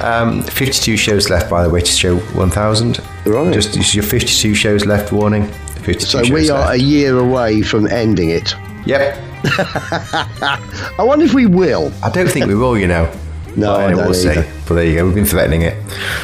Um, 0.01 0.43
52 0.43 0.97
shows 0.97 1.31
left, 1.31 1.51
by 1.51 1.63
the 1.63 1.71
way, 1.71 1.81
to 1.81 1.91
show 1.91 2.17
1,000. 2.19 3.01
Right. 3.27 3.53
Just, 3.53 3.75
just 3.75 3.95
your 3.95 4.05
52 4.05 4.55
shows 4.55 4.87
left 4.87 5.13
warning. 5.13 5.47
52 5.83 6.07
So 6.07 6.33
we 6.33 6.51
are 6.51 6.73
a 6.73 6.77
year 6.77 7.19
away 7.19 7.63
from 7.63 7.87
ending 7.87 8.31
it. 8.31 8.55
Yep. 8.87 9.34
I 9.47 10.95
wonder 10.99 11.25
if 11.25 11.35
we 11.35 11.47
will. 11.47 11.93
I 12.03 12.11
don't 12.11 12.29
think 12.29 12.47
we 12.47 12.55
will, 12.55 12.79
you 12.79 12.87
know. 12.87 13.11
No, 13.57 13.69
But 13.69 13.81
I 13.81 13.91
don't 13.91 13.97
we'll 14.07 14.15
see. 14.15 14.31
either. 14.31 14.53
But 14.67 14.75
there 14.75 14.85
you 14.85 14.95
go. 14.97 15.05
We've 15.07 15.15
been 15.15 15.25
threatening 15.25 15.63
it. 15.63 15.77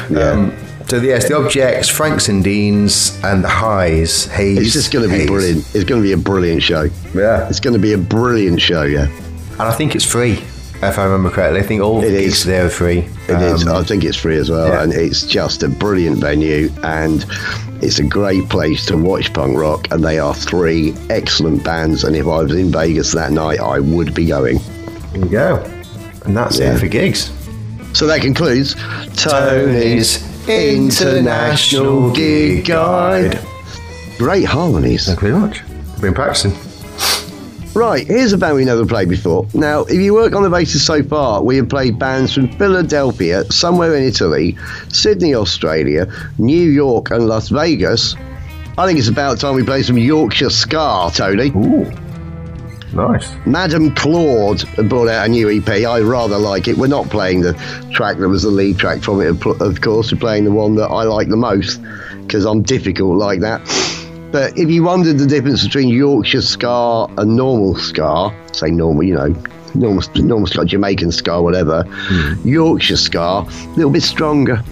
Yeah. 0.09 0.31
Um, 0.31 0.53
so 0.89 0.97
yes, 0.97 1.29
the 1.29 1.35
Objex, 1.35 1.89
Franks 1.89 2.27
and 2.27 2.43
Deans, 2.43 3.17
and 3.23 3.41
the 3.41 3.47
highs. 3.47 4.25
Haze. 4.25 4.57
It's 4.57 4.73
just 4.73 4.91
going 4.91 5.09
to 5.09 5.17
be 5.17 5.27
brilliant. 5.27 5.59
It's 5.73 5.85
going 5.85 6.01
to 6.01 6.05
be 6.05 6.11
a 6.11 6.17
brilliant 6.17 6.61
show. 6.61 6.89
Yeah. 7.15 7.47
It's 7.47 7.61
going 7.61 7.73
to 7.73 7.79
be 7.79 7.93
a 7.93 7.97
brilliant 7.97 8.59
show, 8.61 8.81
yeah. 8.83 9.05
And 9.53 9.61
I 9.61 9.71
think 9.71 9.95
it's 9.95 10.03
free, 10.03 10.33
if 10.81 10.99
I 10.99 11.05
remember 11.05 11.29
correctly. 11.29 11.61
I 11.61 11.63
think 11.63 11.81
all 11.81 11.99
It 12.03 12.09
the 12.09 12.17
is. 12.17 12.21
gigs 12.25 12.43
there 12.43 12.65
are 12.65 12.69
free. 12.69 13.07
It 13.29 13.41
is. 13.41 13.65
Um, 13.65 13.77
I 13.77 13.83
think 13.85 14.03
it's 14.03 14.17
free 14.17 14.35
as 14.35 14.49
well, 14.49 14.67
yeah. 14.67 14.83
and 14.83 14.91
it's 14.91 15.25
just 15.25 15.63
a 15.63 15.69
brilliant 15.69 16.17
venue, 16.17 16.69
and 16.83 17.23
it's 17.81 17.99
a 17.99 18.03
great 18.03 18.47
place 18.49 18.85
to 18.87 18.97
watch 18.97 19.33
punk 19.33 19.57
rock. 19.57 19.87
And 19.91 20.03
they 20.03 20.19
are 20.19 20.33
three 20.33 20.93
excellent 21.09 21.63
bands. 21.63 22.03
And 22.03 22.15
if 22.15 22.25
I 22.25 22.41
was 22.43 22.53
in 22.53 22.71
Vegas 22.71 23.11
that 23.13 23.31
night, 23.31 23.59
I 23.59 23.79
would 23.79 24.13
be 24.13 24.25
going. 24.25 24.59
There 25.13 25.23
you 25.23 25.29
go. 25.29 25.71
And 26.25 26.35
that's 26.37 26.59
Yeah. 26.59 26.75
it 26.75 26.79
for 26.79 26.87
gigs. 26.87 27.31
So 27.93 28.07
that 28.07 28.21
concludes 28.21 28.75
Tony's 29.15 30.23
International 30.47 32.11
Gig 32.11 32.65
Guide. 32.65 33.39
Great 34.17 34.45
harmonies. 34.45 35.05
Thank 35.07 35.21
you 35.21 35.27
very 35.29 35.39
much. 35.39 35.61
Been 35.99 36.13
practicing. 36.13 36.53
Right, 37.73 38.05
here's 38.05 38.33
a 38.33 38.37
band 38.37 38.55
we 38.55 38.65
never 38.65 38.85
played 38.85 39.07
before. 39.07 39.47
Now, 39.53 39.81
if 39.81 39.93
you 39.93 40.13
work 40.13 40.35
on 40.35 40.43
the 40.43 40.49
basis 40.49 40.85
so 40.85 41.01
far, 41.03 41.41
we 41.41 41.55
have 41.55 41.69
played 41.69 41.97
bands 41.97 42.33
from 42.33 42.49
Philadelphia, 42.57 43.49
somewhere 43.49 43.95
in 43.95 44.03
Italy, 44.03 44.57
Sydney, 44.89 45.33
Australia, 45.33 46.05
New 46.37 46.69
York, 46.69 47.11
and 47.11 47.27
Las 47.27 47.47
Vegas. 47.47 48.15
I 48.77 48.85
think 48.85 48.99
it's 48.99 49.07
about 49.07 49.39
time 49.39 49.55
we 49.55 49.63
play 49.63 49.83
some 49.83 49.97
Yorkshire 49.97 50.49
Ska, 50.49 51.11
Tony. 51.13 51.49
Ooh. 51.51 51.89
Nice. 52.93 53.33
Madame 53.45 53.95
Claude 53.95 54.65
brought 54.89 55.07
out 55.07 55.25
a 55.25 55.29
new 55.29 55.49
EP. 55.49 55.69
I 55.69 56.01
rather 56.01 56.37
like 56.37 56.67
it. 56.67 56.77
We're 56.77 56.87
not 56.87 57.09
playing 57.09 57.39
the 57.39 57.53
track 57.93 58.17
that 58.17 58.27
was 58.27 58.43
the 58.43 58.49
lead 58.49 58.79
track 58.79 59.01
from 59.01 59.21
it, 59.21 59.45
of 59.45 59.79
course. 59.79 60.11
We're 60.11 60.19
playing 60.19 60.43
the 60.43 60.51
one 60.51 60.75
that 60.75 60.87
I 60.87 61.03
like 61.03 61.29
the 61.29 61.37
most 61.37 61.79
because 62.23 62.43
I'm 62.43 62.63
difficult 62.63 63.17
like 63.17 63.39
that. 63.39 63.61
But 64.31 64.57
if 64.57 64.69
you 64.69 64.83
wondered 64.83 65.17
the 65.17 65.27
difference 65.27 65.63
between 65.63 65.89
Yorkshire 65.89 66.41
Ska 66.41 67.07
and 67.17 67.35
normal 67.35 67.75
Ska, 67.75 68.33
say 68.53 68.71
normal, 68.71 69.03
you 69.03 69.15
know, 69.15 69.35
normal, 69.75 70.03
normal 70.15 70.47
Ska, 70.47 70.65
Jamaican 70.65 71.11
Ska, 71.11 71.41
whatever, 71.41 71.83
hmm. 71.87 72.47
Yorkshire 72.47 72.95
Ska, 72.97 73.19
a 73.19 73.73
little 73.75 73.91
bit 73.91 74.03
stronger. 74.03 74.63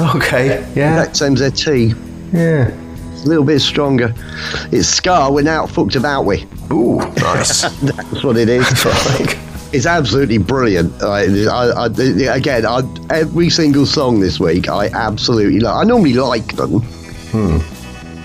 Okay. 0.00 0.66
Yeah. 0.74 0.96
That 0.96 1.16
same 1.16 1.34
as 1.34 1.40
their 1.40 1.50
tea, 1.50 1.94
Yeah. 2.32 2.70
a 2.70 3.26
little 3.26 3.44
bit 3.44 3.60
stronger. 3.60 4.14
It's 4.72 4.88
Ska, 4.88 5.28
we're 5.30 5.42
now 5.42 5.66
fucked 5.66 5.96
about 5.96 6.24
with. 6.24 6.44
Ooh. 6.72 6.98
Nice. 6.98 7.62
That's 7.82 8.24
what 8.24 8.36
it 8.36 8.48
is. 8.48 8.66
It's 9.70 9.84
absolutely 9.84 10.38
brilliant. 10.38 11.02
I, 11.02 11.24
I, 11.46 11.84
I, 11.84 12.34
again, 12.34 12.64
I, 12.64 12.80
every 13.10 13.50
single 13.50 13.84
song 13.84 14.18
this 14.18 14.40
week, 14.40 14.66
I 14.66 14.86
absolutely 14.86 15.60
love. 15.60 15.76
I 15.76 15.84
normally 15.84 16.14
like 16.14 16.56
them, 16.56 16.80
hmm. 16.80 17.58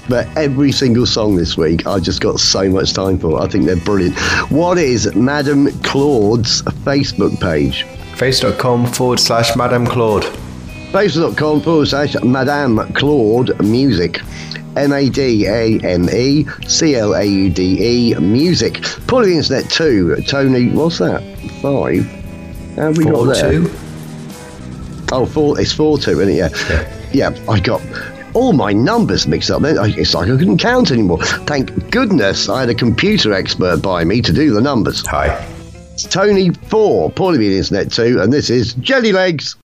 But 0.10 0.28
every 0.38 0.72
single 0.72 1.06
song 1.06 1.36
this 1.38 1.56
week, 1.58 1.88
I 1.88 2.00
just 2.00 2.20
got 2.22 2.40
so 2.40 2.70
much 2.70 2.94
time 2.94 3.18
for. 3.18 3.42
I 3.42 3.48
think 3.48 3.66
they're 3.66 3.76
brilliant. 3.78 4.18
What 4.52 4.78
is 4.78 5.14
Madame 5.16 5.72
Claude's 5.82 6.62
Facebook 6.62 7.40
page? 7.40 7.84
Face.com 8.18 8.88
forward 8.88 9.20
slash 9.20 9.56
Madame 9.56 9.86
Claude. 9.88 10.24
Facebook.com 10.92 11.62
forward 11.62 11.88
slash 11.88 12.16
Madame 12.24 12.92
Claude 12.94 13.60
Music. 13.64 14.20
M 14.76 14.92
A 14.92 15.08
D 15.10 15.46
A 15.48 15.80
M 15.80 16.10
E 16.10 16.46
C 16.68 16.96
L 16.96 17.14
A 17.16 17.24
U 17.24 17.50
D 17.50 18.10
E 18.12 18.16
Music. 18.16 18.82
Pull 19.08 19.22
the 19.24 19.36
internet 19.38 19.70
too. 19.70 20.16
Tony, 20.28 20.70
what's 20.72 20.98
that? 20.98 21.22
Five? 21.62 22.06
How 22.76 22.88
have 22.88 22.98
we 22.98 23.06
got 23.06 23.14
Four 23.14 23.28
there? 23.34 23.52
two. 23.52 23.72
Oh, 25.12 25.26
four. 25.28 25.60
It's 25.62 25.72
four 25.72 25.98
two, 25.98 26.20
isn't 26.22 26.30
it? 26.34 26.52
Yeah. 27.14 27.30
Yeah. 27.32 27.46
I 27.52 27.60
got 27.60 27.82
all 28.34 28.54
my 28.54 28.74
numbers 28.74 29.28
mixed 29.28 29.52
up. 29.52 29.62
Then 29.62 29.78
It's 29.80 30.14
like 30.14 30.30
I 30.30 30.38
couldn't 30.38 30.58
count 30.58 30.92
anymore. 30.92 31.24
Thank 31.24 31.92
goodness 31.92 32.50
I 32.50 32.62
had 32.62 32.70
a 32.70 32.76
computer 32.76 33.34
expert 33.34 33.82
by 33.82 34.04
me 34.04 34.22
to 34.22 34.34
do 34.34 34.54
the 34.54 34.62
numbers. 34.62 35.06
Hi. 35.08 35.28
It's 35.94 36.04
Tony 36.04 36.50
four. 36.52 37.12
Paulie 37.12 37.38
the 37.38 37.58
internet 37.58 37.92
two, 37.92 38.20
and 38.22 38.34
this 38.34 38.50
is 38.50 38.74
Jelly 38.76 39.12
Legs. 39.12 39.56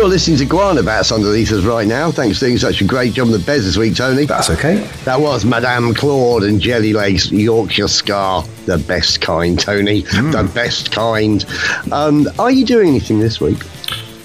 You're 0.00 0.08
listening 0.08 0.38
to 0.38 0.46
Guana 0.46 0.82
Batz 0.82 1.12
underneath 1.12 1.52
us 1.52 1.62
right 1.62 1.86
now. 1.86 2.10
Thanks 2.10 2.38
for 2.38 2.46
doing 2.46 2.56
such 2.56 2.80
a 2.80 2.84
great 2.84 3.12
job 3.12 3.26
on 3.26 3.32
the 3.32 3.38
beds 3.38 3.66
this 3.66 3.76
week, 3.76 3.94
Tony. 3.94 4.24
That's 4.24 4.48
okay. 4.48 4.76
That 5.04 5.20
was 5.20 5.44
Madame 5.44 5.92
Claude 5.92 6.42
and 6.42 6.58
Jelly 6.58 6.94
Legs 6.94 7.30
Yorkshire 7.30 7.86
Ska. 7.86 8.42
The 8.64 8.78
best 8.78 9.20
kind, 9.20 9.60
Tony. 9.60 10.00
The 10.00 10.50
best 10.54 10.90
kind. 10.90 11.44
Um, 11.92 12.26
are 12.38 12.50
you 12.50 12.64
doing 12.64 12.88
anything 12.88 13.20
this 13.20 13.42
week? 13.42 13.58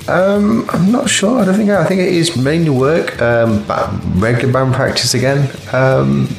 Um, 0.07 0.65
I'm 0.69 0.93
not 0.93 1.09
sure. 1.09 1.41
I 1.41 1.43
don't 1.43 1.55
think. 1.55 1.69
I 1.69 1.84
think 1.84 1.99
it 1.99 2.13
is 2.13 2.38
mainly 2.38 2.69
work. 2.69 3.21
Um, 3.21 3.61
but 3.65 3.89
regular 4.13 4.53
band 4.53 4.76
practice 4.76 5.13
again. 5.13 5.39
Um, 5.73 6.30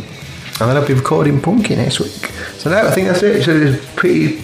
and 0.61 0.71
then 0.71 0.79
I'll 0.79 0.87
be 0.87 0.95
recording 0.95 1.43
Punky 1.43 1.77
next 1.77 2.01
week. 2.01 2.33
So 2.57 2.71
no, 2.71 2.87
I 2.87 2.91
think 2.91 3.09
that's 3.09 3.23
it. 3.23 3.45
So 3.45 3.55
it's 3.55 3.85
pretty 3.97 4.41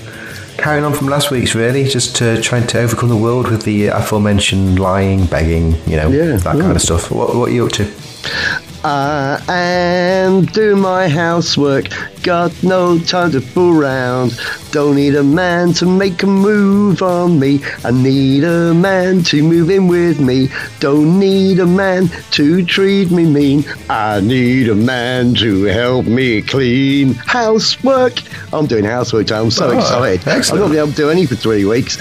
carrying 0.57 0.85
on 0.85 0.93
from 0.95 1.09
last 1.09 1.31
week's 1.31 1.55
really. 1.55 1.85
Just 1.85 2.21
uh, 2.23 2.41
trying 2.41 2.67
to 2.69 2.79
overcome 2.81 3.09
the 3.09 3.17
world 3.17 3.51
with 3.51 3.63
the 3.65 3.87
aforementioned 3.87 4.79
lying, 4.79 5.27
begging, 5.27 5.73
you 5.87 5.97
know, 5.97 6.09
Yeah, 6.09 6.37
that 6.37 6.57
yeah. 6.57 6.63
kind 6.63 6.77
of 6.77 6.83
stuff. 6.83 7.11
What, 7.11 7.35
what 7.35 7.49
are 7.51 7.53
you 7.53 7.67
up 7.67 7.73
to? 7.73 8.72
I 8.85 9.41
am 9.49 10.45
doing 10.47 10.81
my 10.81 11.09
housework. 11.09 11.87
Got 12.23 12.51
no 12.63 12.99
time 12.99 13.31
to 13.33 13.41
fool 13.41 13.81
around. 13.81 14.39
Don't 14.73 14.97
need 14.97 15.15
a 15.15 15.23
man 15.23 15.73
to 15.75 15.87
make 15.87 16.23
a 16.23 16.27
move 16.27 17.01
on 17.03 17.39
me. 17.39 17.61
I 17.85 17.91
need 17.93 18.43
a 18.45 18.75
man 18.75 19.23
to 19.25 19.43
move 19.43 19.71
in 19.71 19.87
with 19.87 20.21
me. 20.21 20.49
Don't 20.81 21.19
need 21.19 21.61
a 21.61 21.67
man 21.67 22.09
to 22.33 22.65
treat 22.65 23.11
me 23.13 23.25
mean. 23.25 23.65
I 23.89 24.21
need 24.21 24.69
a 24.69 24.75
man 24.75 25.35
to 25.37 25.65
help 25.65 26.07
me 26.07 26.43
clean 26.43 27.15
housework. 27.15 28.15
I'm 28.53 28.67
doing 28.67 28.85
housework. 28.85 29.29
Tom. 29.29 29.45
I'm 29.47 29.51
so 29.53 29.71
Oh, 29.71 29.79
excited. 29.79 30.27
excellent. 30.29 30.65
I'm 30.65 30.69
not 30.69 30.73
be 30.73 30.79
able 30.79 30.89
to 30.91 30.95
do 30.97 31.11
any 31.11 31.27
for 31.27 31.37
three 31.37 31.65
weeks. 31.65 31.99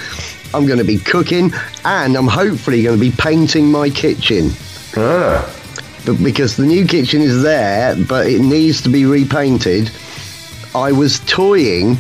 I'm 0.54 0.66
going 0.66 0.80
to 0.80 0.86
be 0.86 0.98
cooking 0.98 1.54
and 1.86 2.16
I'm 2.18 2.28
hopefully 2.28 2.84
going 2.84 2.98
to 2.98 3.02
be 3.02 3.12
painting 3.16 3.72
my 3.72 3.90
kitchen 3.90 4.50
Ah, 4.98 5.48
but 6.06 6.22
because 6.24 6.58
the 6.58 6.66
new 6.66 6.86
kitchen 6.86 7.22
is 7.22 7.44
there, 7.44 7.96
but 8.08 8.28
it 8.28 8.42
needs 8.42 8.82
to 8.82 8.90
be 8.90 9.06
repainted. 9.06 9.92
I 10.74 10.92
was 10.92 11.20
toying 11.22 11.98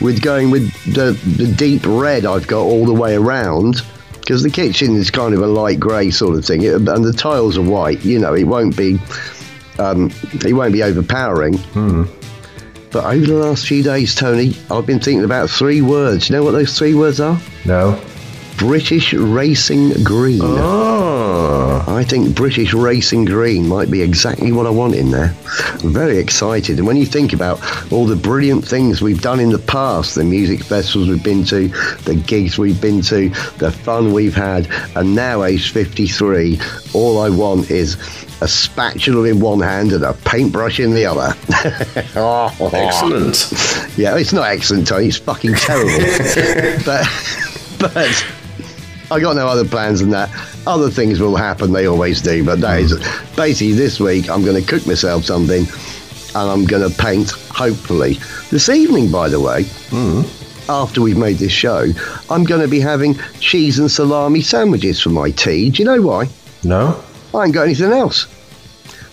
with 0.00 0.22
going 0.22 0.50
with 0.50 0.70
the, 0.94 1.12
the 1.36 1.50
deep 1.52 1.82
red 1.86 2.26
I've 2.26 2.46
got 2.46 2.60
all 2.60 2.84
the 2.84 2.92
way 2.92 3.16
around 3.16 3.82
because 4.20 4.42
the 4.42 4.50
kitchen 4.50 4.94
is 4.96 5.10
kind 5.10 5.34
of 5.34 5.40
a 5.40 5.46
light 5.46 5.80
grey 5.80 6.10
sort 6.10 6.36
of 6.36 6.44
thing, 6.44 6.62
it, 6.62 6.74
and 6.74 7.04
the 7.04 7.12
tiles 7.12 7.56
are 7.56 7.62
white. 7.62 8.04
You 8.04 8.18
know, 8.18 8.34
it 8.34 8.44
won't 8.44 8.76
be 8.76 8.98
um, 9.78 10.10
it 10.44 10.52
won't 10.52 10.72
be 10.72 10.82
overpowering. 10.82 11.58
But 12.90 13.04
over 13.04 13.26
the 13.26 13.34
last 13.34 13.66
few 13.66 13.82
days, 13.82 14.14
Tony, 14.14 14.56
I've 14.70 14.86
been 14.86 15.00
thinking 15.00 15.24
about 15.24 15.50
three 15.50 15.82
words. 15.82 16.28
You 16.28 16.36
know 16.36 16.44
what 16.44 16.52
those 16.52 16.78
three 16.78 16.94
words 16.94 17.20
are? 17.20 17.38
no. 17.64 18.00
British 18.56 19.12
Racing 19.12 20.02
Green. 20.02 20.40
Oh, 20.42 21.84
I 21.86 22.04
think 22.04 22.34
British 22.34 22.72
Racing 22.72 23.26
Green 23.26 23.68
might 23.68 23.90
be 23.90 24.02
exactly 24.02 24.52
what 24.52 24.66
I 24.66 24.70
want 24.70 24.94
in 24.94 25.10
there. 25.10 25.34
I'm 25.82 25.92
very 25.92 26.18
excited. 26.18 26.78
And 26.78 26.86
when 26.86 26.96
you 26.96 27.06
think 27.06 27.32
about 27.32 27.60
all 27.92 28.06
the 28.06 28.16
brilliant 28.16 28.66
things 28.66 29.02
we've 29.02 29.20
done 29.20 29.40
in 29.40 29.50
the 29.50 29.58
past, 29.58 30.14
the 30.14 30.24
music 30.24 30.62
festivals 30.62 31.08
we've 31.08 31.22
been 31.22 31.44
to, 31.44 31.68
the 32.04 32.14
gigs 32.26 32.58
we've 32.58 32.80
been 32.80 33.02
to, 33.02 33.28
the 33.58 33.70
fun 33.70 34.12
we've 34.12 34.34
had, 34.34 34.68
and 34.96 35.14
now 35.14 35.44
age 35.44 35.72
53, 35.72 36.58
all 36.94 37.20
I 37.20 37.28
want 37.28 37.70
is 37.70 37.96
a 38.40 38.48
spatula 38.48 39.28
in 39.28 39.40
one 39.40 39.60
hand 39.60 39.92
and 39.92 40.04
a 40.04 40.12
paintbrush 40.12 40.80
in 40.80 40.92
the 40.92 41.06
other. 41.06 41.34
excellent. 42.76 43.98
Yeah, 43.98 44.16
it's 44.16 44.32
not 44.32 44.48
excellent, 44.48 44.86
Tony. 44.86 45.08
It's 45.08 45.18
fucking 45.18 45.54
terrible. 45.54 45.98
but, 46.84 47.06
but 47.78 48.35
I 49.10 49.20
got 49.20 49.36
no 49.36 49.46
other 49.46 49.64
plans 49.64 50.00
than 50.00 50.10
that. 50.10 50.30
Other 50.66 50.90
things 50.90 51.20
will 51.20 51.36
happen. 51.36 51.72
They 51.72 51.86
always 51.86 52.20
do. 52.20 52.44
But 52.44 52.60
that 52.60 52.80
is 52.80 52.96
basically 53.36 53.74
this 53.74 54.00
week. 54.00 54.28
I'm 54.28 54.44
going 54.44 54.60
to 54.60 54.68
cook 54.68 54.86
myself 54.86 55.24
something, 55.24 55.66
and 56.34 56.50
I'm 56.50 56.64
going 56.64 56.88
to 56.88 56.96
paint. 56.96 57.30
Hopefully, 57.50 58.14
this 58.50 58.68
evening. 58.68 59.10
By 59.10 59.28
the 59.28 59.40
way, 59.40 59.62
mm-hmm. 59.62 60.70
after 60.70 61.00
we've 61.00 61.16
made 61.16 61.36
this 61.36 61.52
show, 61.52 61.86
I'm 62.28 62.44
going 62.44 62.60
to 62.60 62.68
be 62.68 62.80
having 62.80 63.14
cheese 63.40 63.78
and 63.78 63.90
salami 63.90 64.42
sandwiches 64.42 65.00
for 65.00 65.10
my 65.10 65.30
tea. 65.30 65.70
Do 65.70 65.82
you 65.82 65.84
know 65.84 66.02
why? 66.02 66.28
No. 66.64 67.02
I 67.32 67.44
ain't 67.44 67.54
got 67.54 67.62
anything 67.62 67.92
else. 67.92 68.26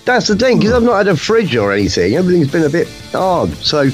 That's 0.06 0.28
the 0.28 0.36
thing, 0.36 0.58
because 0.58 0.74
I've 0.74 0.84
not 0.84 0.98
had 0.98 1.08
a 1.08 1.16
fridge 1.16 1.56
or 1.56 1.72
anything. 1.72 2.16
Everything's 2.16 2.52
been 2.52 2.64
a 2.64 2.70
bit 2.70 2.90
odd. 3.14 3.54
So 3.56 3.90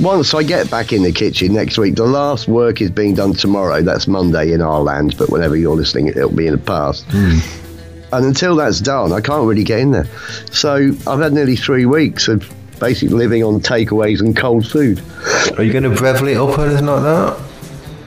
once 0.00 0.34
I 0.34 0.42
get 0.42 0.70
back 0.70 0.92
in 0.92 1.02
the 1.02 1.12
kitchen 1.12 1.54
next 1.54 1.78
week, 1.78 1.94
the 1.94 2.04
last 2.06 2.48
work 2.48 2.80
is 2.80 2.90
being 2.90 3.14
done 3.14 3.32
tomorrow. 3.32 3.82
That's 3.82 4.06
Monday 4.06 4.52
in 4.52 4.60
our 4.60 4.80
land, 4.80 5.16
but 5.18 5.30
whenever 5.30 5.56
you're 5.56 5.76
listening, 5.76 6.08
it'll 6.08 6.30
be 6.30 6.46
in 6.46 6.52
the 6.52 6.58
past. 6.58 7.04
Hmm. 7.08 7.38
And 8.12 8.24
until 8.24 8.56
that's 8.56 8.80
done, 8.80 9.12
I 9.12 9.20
can't 9.20 9.46
really 9.46 9.64
get 9.64 9.80
in 9.80 9.90
there. 9.90 10.06
So 10.52 10.90
I've 11.06 11.20
had 11.20 11.32
nearly 11.32 11.56
three 11.56 11.86
weeks 11.86 12.28
of 12.28 12.48
basically 12.78 13.16
living 13.16 13.42
on 13.42 13.60
takeaways 13.60 14.20
and 14.20 14.36
cold 14.36 14.66
food. 14.68 15.02
Are 15.56 15.62
you 15.64 15.72
going 15.72 15.84
to 15.84 15.90
breville 15.90 16.28
it 16.28 16.36
up 16.36 16.58
or 16.58 16.66
anything 16.66 16.86
like 16.86 17.02
that? 17.02 17.42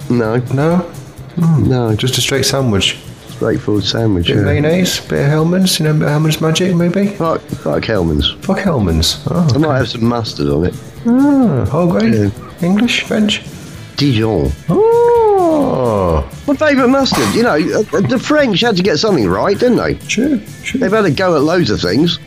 No, 0.10 0.38
No. 0.54 0.78
Hmm. 0.78 1.70
no, 1.70 1.90
just 1.92 2.02
Just 2.02 2.18
a 2.18 2.22
straight 2.22 2.46
sandwich. 2.46 2.98
Straightforward 3.40 3.86
sandwich. 3.86 4.28
Bit 4.28 4.36
of 4.36 4.42
Yeah. 4.44 4.52
mayonnaise, 4.52 5.00
bit 5.00 5.22
of 5.22 5.28
Hellmann's, 5.32 5.80
you 5.80 5.86
know, 5.86 5.94
Hellmann's 6.06 6.42
magic 6.42 6.76
maybe? 6.76 7.08
Fuck, 7.08 7.40
fuck 7.40 7.86
Hellmann's. 7.86 8.32
Fuck 8.42 8.60
Hellmann's. 8.60 9.18
I 9.30 9.48
Oh, 9.56 9.60
might 9.60 9.78
have 9.78 9.88
some 9.88 10.04
mustard 10.04 10.50
on 10.50 10.66
it. 10.66 10.76
oh 11.06 11.64
whole 11.66 11.88
grain. 11.88 12.14
Yeah. 12.14 12.30
English, 12.62 13.04
French. 13.04 13.42
Dijon. 13.96 14.52
Oh, 14.68 16.30
My 16.48 16.56
favourite 16.56 16.90
mustard. 16.90 17.34
You 17.34 17.44
know, 17.44 17.56
uh, 17.56 18.02
the 18.02 18.20
French 18.20 18.60
had 18.60 18.76
to 18.76 18.84
get 18.84 18.98
something 19.00 19.26
right, 19.30 19.58
didn't 19.58 19.78
they? 19.78 19.98
Sure, 20.08 20.38
true. 20.64 20.80
They've 20.82 20.92
had 20.92 21.06
a 21.06 21.12
go 21.12 21.36
at 21.38 21.42
loads 21.44 21.70
of 21.70 21.80
things. 21.80 22.20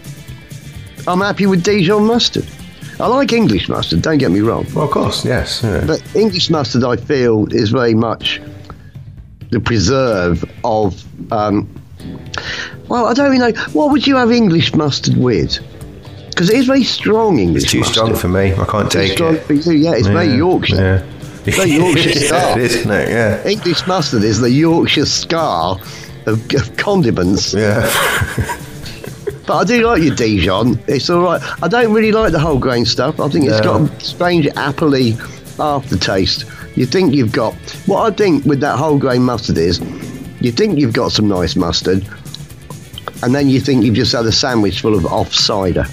I'm 1.06 1.20
happy 1.20 1.44
with 1.46 1.62
Dijon 1.62 2.06
mustard. 2.06 2.46
I 3.00 3.06
like 3.06 3.32
English 3.34 3.68
mustard, 3.68 4.00
don't 4.00 4.16
get 4.18 4.30
me 4.30 4.40
wrong. 4.40 4.66
Well, 4.74 4.84
of 4.86 4.90
course, 4.92 5.24
yes. 5.26 5.60
yeah. 5.62 5.84
But 5.86 6.02
English 6.14 6.48
mustard, 6.48 6.84
I 6.84 6.96
feel, 6.96 7.46
is 7.52 7.68
very 7.70 7.94
much 7.94 8.40
the 9.53 9.61
preserve 9.61 10.44
of. 10.64 11.03
Um, 11.32 11.68
well, 12.88 13.07
I 13.07 13.14
don't 13.14 13.30
really 13.30 13.38
know. 13.53 13.59
What 13.72 13.90
would 13.92 14.07
you 14.07 14.16
have 14.16 14.32
English 14.32 14.74
mustard 14.74 15.16
with? 15.16 15.59
Because 16.30 16.50
it 16.50 16.57
is 16.57 16.66
very 16.66 16.82
strong 16.82 17.38
English 17.38 17.62
it's 17.64 17.72
too 17.72 17.78
mustard. 17.80 17.94
strong 17.94 18.14
for 18.16 18.28
me. 18.28 18.53
I 18.55 18.64
can't 18.64 18.86
It's 18.86 18.94
take 18.94 19.12
strong 19.12 19.36
it. 19.36 19.42
for 19.44 19.53
you. 19.53 19.72
Yeah, 19.72 19.94
it's 19.94 20.09
very 20.09 20.34
Yorkshire. 20.34 20.76
Yeah. 20.76 21.03
It's 21.44 21.57
Very 21.57 21.70
Yorkshire 21.72 22.09
yeah, 22.34 22.53
it 22.57 22.61
is, 22.61 22.76
isn't 22.76 22.90
it? 22.90 23.09
Yeah. 23.09 23.46
English 23.48 23.86
mustard 23.86 24.22
is 24.24 24.40
the 24.40 24.50
Yorkshire 24.50 25.07
ska 25.07 25.76
of, 26.26 26.55
of 26.55 26.76
condiments. 26.76 27.55
Yeah. 27.55 27.88
But 29.44 29.57
I 29.57 29.64
do 29.64 29.84
like 29.84 30.00
your 30.03 30.14
Dijon. 30.14 30.80
It's 30.86 31.11
all 31.11 31.20
right. 31.22 31.42
I 31.61 31.66
don't 31.66 31.92
really 31.92 32.12
like 32.12 32.30
the 32.30 32.38
whole 32.38 32.59
grain 32.61 32.84
stuff. 32.84 33.18
I 33.18 33.28
think 33.28 33.46
it's 33.46 33.59
No. 33.64 33.80
got 33.80 33.90
a 33.90 34.00
strange 34.00 34.46
appley 34.46 35.18
aftertaste. 35.59 36.44
You 36.74 36.86
think 36.86 37.14
you've 37.14 37.32
got 37.32 37.54
what 37.86 38.10
I 38.10 38.14
think 38.14 38.44
with 38.44 38.60
that 38.60 38.78
whole 38.78 38.98
grain 38.98 39.22
mustard 39.22 39.58
is, 39.58 39.80
you 40.40 40.52
think 40.52 40.78
you've 40.78 40.92
got 40.94 41.12
some 41.12 41.28
nice 41.28 41.54
mustard, 41.54 42.06
and 43.22 43.34
then 43.34 43.48
you 43.48 43.60
think 43.60 43.84
you've 43.84 43.94
just 43.94 44.12
had 44.12 44.24
a 44.26 44.32
sandwich 44.32 44.80
full 44.80 44.94
of 44.94 45.06
off 45.06 45.32
cider. 45.32 45.84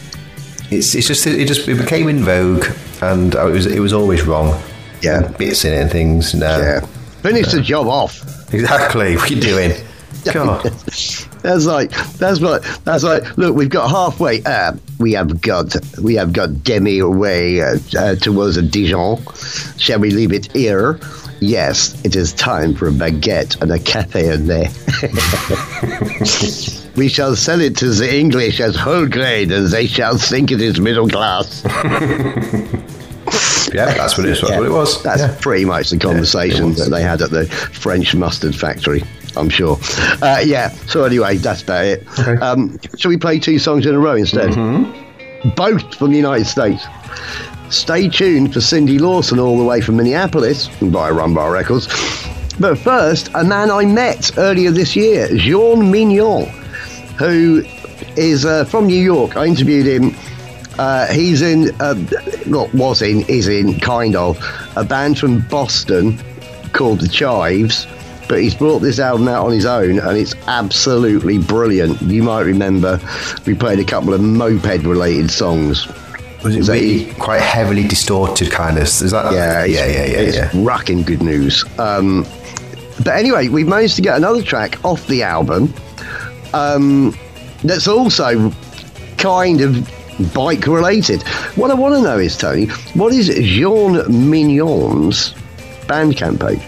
It's, 0.71 0.95
it's 0.95 1.07
just 1.07 1.25
it 1.27 1.47
just 1.47 1.67
it 1.67 1.75
became 1.75 2.07
in 2.07 2.23
vogue, 2.23 2.65
and 3.01 3.36
uh, 3.36 3.47
it 3.47 3.51
was 3.51 3.65
it 3.65 3.80
was 3.80 3.93
always 3.93 4.23
wrong. 4.23 4.59
Yeah. 5.01 5.27
Bits 5.38 5.65
in 5.65 5.73
it 5.73 5.82
and 5.82 5.91
things. 5.91 6.34
No. 6.34 6.59
Yeah, 6.59 6.86
finish 7.21 7.51
the 7.51 7.61
job 7.61 7.88
off. 7.88 8.21
Exactly. 8.53 9.15
What 9.15 9.30
are 9.30 9.34
you 9.34 9.41
doing? 9.41 9.71
God. 10.34 10.63
That's 11.42 11.66
like 11.66 11.92
that's 12.18 12.42
like 12.42 12.62
that's 12.84 13.04
like. 13.04 13.38
Look, 13.38 13.56
we've 13.56 13.70
got 13.70 13.90
halfway. 13.90 14.44
Uh, 14.44 14.74
we 15.00 15.14
have 15.14 15.42
got 15.42 15.74
we 16.02 16.16
have 16.16 16.34
got 16.34 16.64
demi 16.64 17.00
away 17.00 17.62
uh, 17.62 17.78
uh, 17.98 18.16
towards 18.16 18.58
a 18.58 18.62
Dijon. 18.62 19.24
Shall 19.78 20.00
we 20.00 20.12
leave 20.12 20.34
it 20.34 20.52
here? 20.52 21.00
Yes, 21.42 22.00
it 22.04 22.18
is 22.18 22.34
time 22.34 22.76
for 22.76 22.90
a 22.90 22.92
baguette 22.92 23.62
and 23.62 23.72
a 23.72 23.80
cafe 23.80 24.34
in 24.34 24.48
there. 24.48 24.68
we 26.98 27.08
shall 27.08 27.34
sell 27.38 27.62
it 27.62 27.78
to 27.78 27.90
the 27.92 28.14
English 28.14 28.60
as 28.60 28.76
whole 28.76 29.08
grain, 29.08 29.50
and 29.52 29.68
they 29.68 29.88
shall 29.88 30.18
think 30.18 30.52
it 30.52 30.60
is 30.62 30.80
middle 30.80 31.08
class. 31.08 31.64
Yeah, 33.72 33.94
that's 33.94 34.18
what 34.18 34.26
it 34.26 34.32
is. 34.32 34.42
That's 34.42 34.58
what 34.58 34.66
it 34.66 34.72
was. 34.72 35.04
That's 35.04 35.22
Yeah. 35.22 35.38
pretty 35.42 35.64
much 35.64 35.92
the 35.92 36.00
conversation 36.00 36.70
was. 36.70 36.78
that 36.80 36.90
they 36.90 37.04
had 37.04 37.22
at 37.22 37.30
the 37.30 37.46
French 37.46 38.16
mustard 38.16 38.56
factory. 38.56 39.04
I'm 39.38 39.49
sure. 39.49 39.77
Uh, 40.21 40.41
yeah. 40.43 40.69
So 40.88 41.03
anyway, 41.03 41.38
that's 41.38 41.61
about 41.61 41.86
it. 41.86 42.07
Okay. 42.19 42.36
Um, 42.41 42.80
shall 42.97 43.09
we 43.09 43.17
play 43.17 43.39
two 43.39 43.59
songs 43.59 43.86
in 43.86 43.95
a 43.95 43.99
row 43.99 44.15
instead? 44.15 44.53
Both 45.55 45.95
from 45.95 46.11
the 46.11 46.17
United 46.17 46.45
States. 46.45 46.86
Stay 47.69 48.09
tuned 48.09 48.53
for 48.53 48.61
Cindy 48.61 48.97
Lawson 48.97 49.39
all 49.39 49.57
the 49.57 49.63
way 49.63 49.80
from 49.80 49.97
Minneapolis 49.97 50.67
via 50.82 51.13
Rumbar 51.13 51.53
Records. 51.53 51.88
But 52.59 52.77
first, 52.77 53.30
a 53.36 53.43
man 53.43 53.71
I 53.71 53.86
met 53.86 54.38
earlier 54.38 54.71
this 54.71 54.95
year, 54.95 55.30
Jean 55.36 55.91
Mignon, 55.91 56.45
who 57.17 57.63
is 58.17 58.43
uh, 58.43 58.65
from 58.65 58.88
New 58.88 59.01
York. 59.01 59.38
I 59.38 59.45
interviewed 59.45 59.86
him. 59.86 60.15
Uh, 60.77 61.07
he's 61.07 61.41
in, 61.41 61.69
uh, 61.80 61.95
well, 62.47 62.69
was 62.73 63.01
in, 63.01 63.21
is 63.30 63.47
in, 63.47 63.80
kind 63.80 64.15
of, 64.15 64.38
a 64.75 64.84
band 64.84 65.19
from 65.19 65.41
Boston 65.47 66.19
called 66.73 67.01
The 67.01 67.07
Chives. 67.07 67.86
But 68.30 68.41
he's 68.41 68.55
brought 68.55 68.80
this 68.80 68.99
album 68.99 69.27
out 69.27 69.47
on 69.47 69.51
his 69.51 69.65
own, 69.65 69.99
and 69.99 70.15
it's 70.17 70.36
absolutely 70.47 71.39
brilliant. 71.39 71.99
You 72.01 72.23
might 72.23 72.41
remember 72.41 72.99
we 73.45 73.55
played 73.55 73.80
a 73.80 73.84
couple 73.84 74.13
of 74.13 74.21
moped-related 74.21 75.32
songs. 75.32 75.88
Was 76.43 76.69
it 76.69 76.71
really 76.71 77.13
quite 77.15 77.41
heavily 77.41 77.86
distorted 77.86 78.49
kind 78.51 78.77
of? 78.77 78.84
Is 78.84 79.11
that? 79.11 79.34
Yeah, 79.34 79.65
yeah, 79.65 79.86
yeah, 79.88 80.05
yeah, 80.05 80.19
It's 80.19 80.38
yeah. 80.38 80.49
rocking 80.55 81.01
good 81.01 81.21
news. 81.21 81.65
Um, 81.77 82.25
but 83.03 83.15
anyway, 83.15 83.49
we've 83.49 83.67
managed 83.67 83.95
to 83.97 84.01
get 84.01 84.15
another 84.15 84.41
track 84.43 84.84
off 84.86 85.05
the 85.07 85.23
album 85.23 85.73
um, 86.53 87.13
that's 87.63 87.88
also 87.88 88.51
kind 89.17 89.59
of 89.61 89.89
bike 90.34 90.67
related. 90.67 91.23
What 91.55 91.71
I 91.71 91.73
want 91.73 91.95
to 91.95 92.01
know 92.01 92.19
is, 92.19 92.38
Tony, 92.38 92.67
what 92.93 93.11
is 93.11 93.27
Jean 93.27 94.30
Mignon's 94.30 95.34
Bandcamp 95.88 96.39
page? 96.39 96.61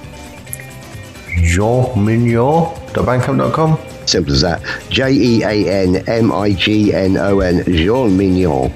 Jean 1.37 2.03
Mignon.bandcamp.com? 2.05 3.79
Simple 4.07 4.33
as 4.33 4.41
that. 4.41 4.61
J 4.89 5.11
E 5.11 5.43
A 5.43 5.83
N 5.83 6.03
M 6.07 6.31
I 6.31 6.53
G 6.53 6.93
N 6.93 7.17
O 7.17 7.39
N, 7.39 7.63
Jean 7.65 8.17
Mignon. 8.17 8.71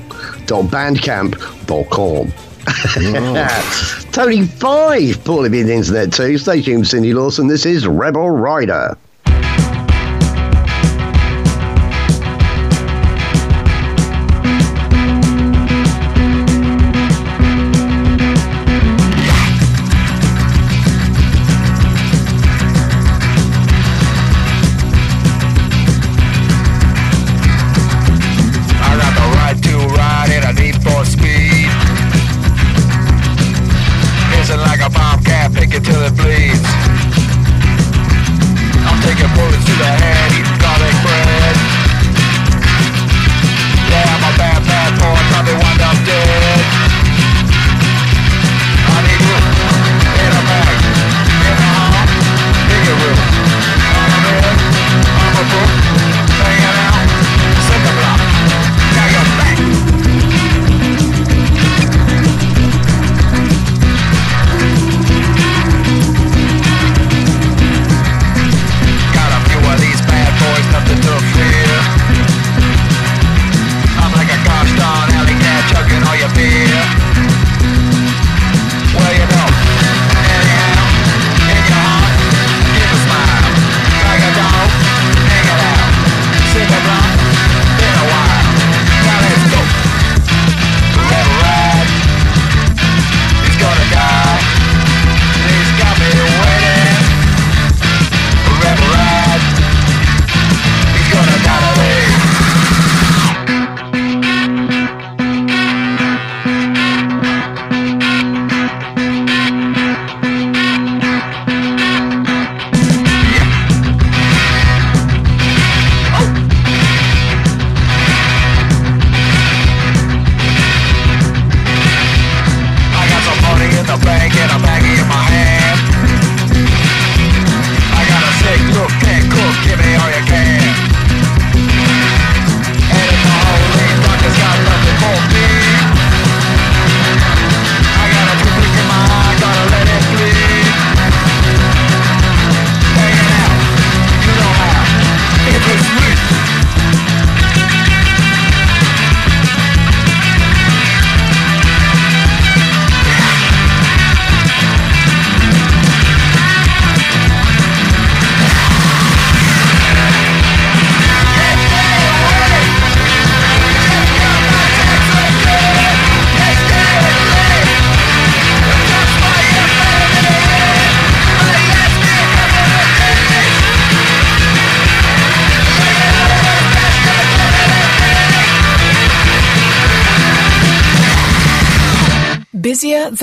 Dot 0.45 0.66
bandcamp.com. 0.66 2.34
Tony 4.12 4.45
5, 4.45 5.18
Paulie 5.24 5.51
B 5.51 5.62
the 5.62 5.74
internet 5.74 6.12
too. 6.12 6.38
Stay 6.38 6.62
tuned, 6.62 6.88
Cindy 6.88 7.14
Lawson. 7.14 7.47
This 7.47 7.66
is 7.66 7.86
Rebel 7.88 8.30
Ryder. 8.30 8.97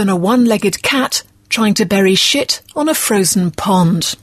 Than 0.02 0.08
a 0.08 0.16
one 0.16 0.46
legged 0.46 0.82
cat 0.82 1.22
trying 1.48 1.74
to 1.74 1.84
bury 1.84 2.16
shit 2.16 2.60
on 2.74 2.88
a 2.88 2.94
frozen 2.94 3.52
pond. 3.52 4.16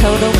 total 0.00 0.39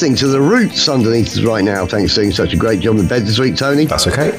listening 0.00 0.14
to 0.14 0.28
the 0.28 0.40
Roots 0.40 0.88
underneath 0.88 1.26
us 1.36 1.42
right 1.42 1.64
now. 1.64 1.84
Thanks 1.84 2.14
for 2.14 2.20
doing 2.20 2.30
such 2.30 2.52
a 2.52 2.56
great 2.56 2.78
job 2.78 2.98
in 2.98 3.08
bed 3.08 3.22
this 3.22 3.40
week, 3.40 3.56
Tony. 3.56 3.84
That's 3.86 4.06
okay. 4.06 4.30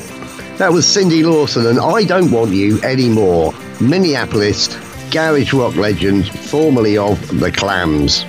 That 0.55 0.72
was 0.72 0.88
Cindy 0.88 1.22
Lawson 1.22 1.66
and 1.68 1.78
I 1.82 2.05
Don't 2.05 2.32
Want 2.32 2.51
You 2.51 2.82
Anymore. 2.82 3.53
Minneapolis 3.82 4.70
garage 5.12 5.51
rock 5.51 5.76
legend, 5.76 6.30
formerly 6.30 6.97
of 6.97 7.20
the 7.41 7.51
Clams, 7.51 8.22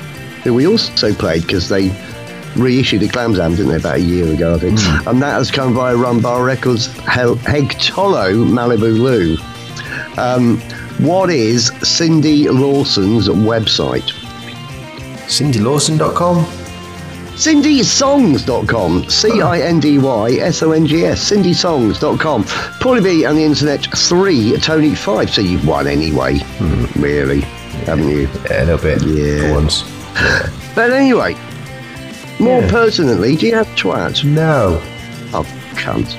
who 0.43 0.55
we 0.55 0.67
also 0.67 1.15
played 1.15 1.43
because 1.43 1.69
they 1.69 1.91
reissued 2.57 3.03
the 3.03 3.09
Clams 3.09 3.39
album, 3.39 3.55
didn't 3.59 3.71
they, 3.71 3.77
about 3.79 3.99
a 3.99 4.01
year 4.01 4.27
ago, 4.35 4.57
I 4.57 4.59
think. 4.59 4.81
And 5.07 5.23
that 5.23 5.35
has 5.35 5.53
come 5.53 5.73
via 5.73 5.95
Rumbar 5.95 6.45
Records, 6.45 6.87
Hel- 7.05 7.37
Hegtolo 7.37 8.45
Malibu 8.45 8.99
Lou. 8.99 9.37
Um, 10.21 10.59
what 11.07 11.31
is 11.31 11.67
Cindy 11.89 12.49
Lawson's 12.49 13.29
website? 13.29 14.11
CindyLawson.com. 15.29 16.60
CindySongs.com. 17.41 19.09
C 19.09 19.41
I 19.41 19.61
N 19.61 19.81
D 19.81 19.99
Y 19.99 20.33
S 20.41 20.63
O 20.63 20.73
N 20.73 20.87
G 20.87 21.07
S. 21.07 21.31
CindySongs.com. 21.31 22.45
Paulie 22.45 23.03
B 23.03 23.25
and 23.25 23.39
the 23.39 23.43
Internet 23.45 23.87
3, 23.97 24.59
Tony 24.59 24.95
5. 24.95 25.31
So 25.31 25.41
you've 25.41 25.67
won 25.67 25.87
anyway. 25.87 26.41
Really, 26.97 27.41
haven't 27.87 28.09
you? 28.09 28.29
Yeah, 28.51 28.65
a 28.65 28.67
little 28.67 28.79
bit. 28.79 29.03
Yeah. 29.05 29.53
Once. 29.55 29.85
But 30.73 30.93
anyway, 30.93 31.35
more 32.39 32.61
Yeah. 32.61 32.71
pertinently, 32.71 33.35
do 33.37 33.47
you 33.47 33.55
have 33.57 33.67
twat? 33.69 34.23
No. 34.25 34.79
Oh, 35.35 35.45
cunt. 35.75 36.15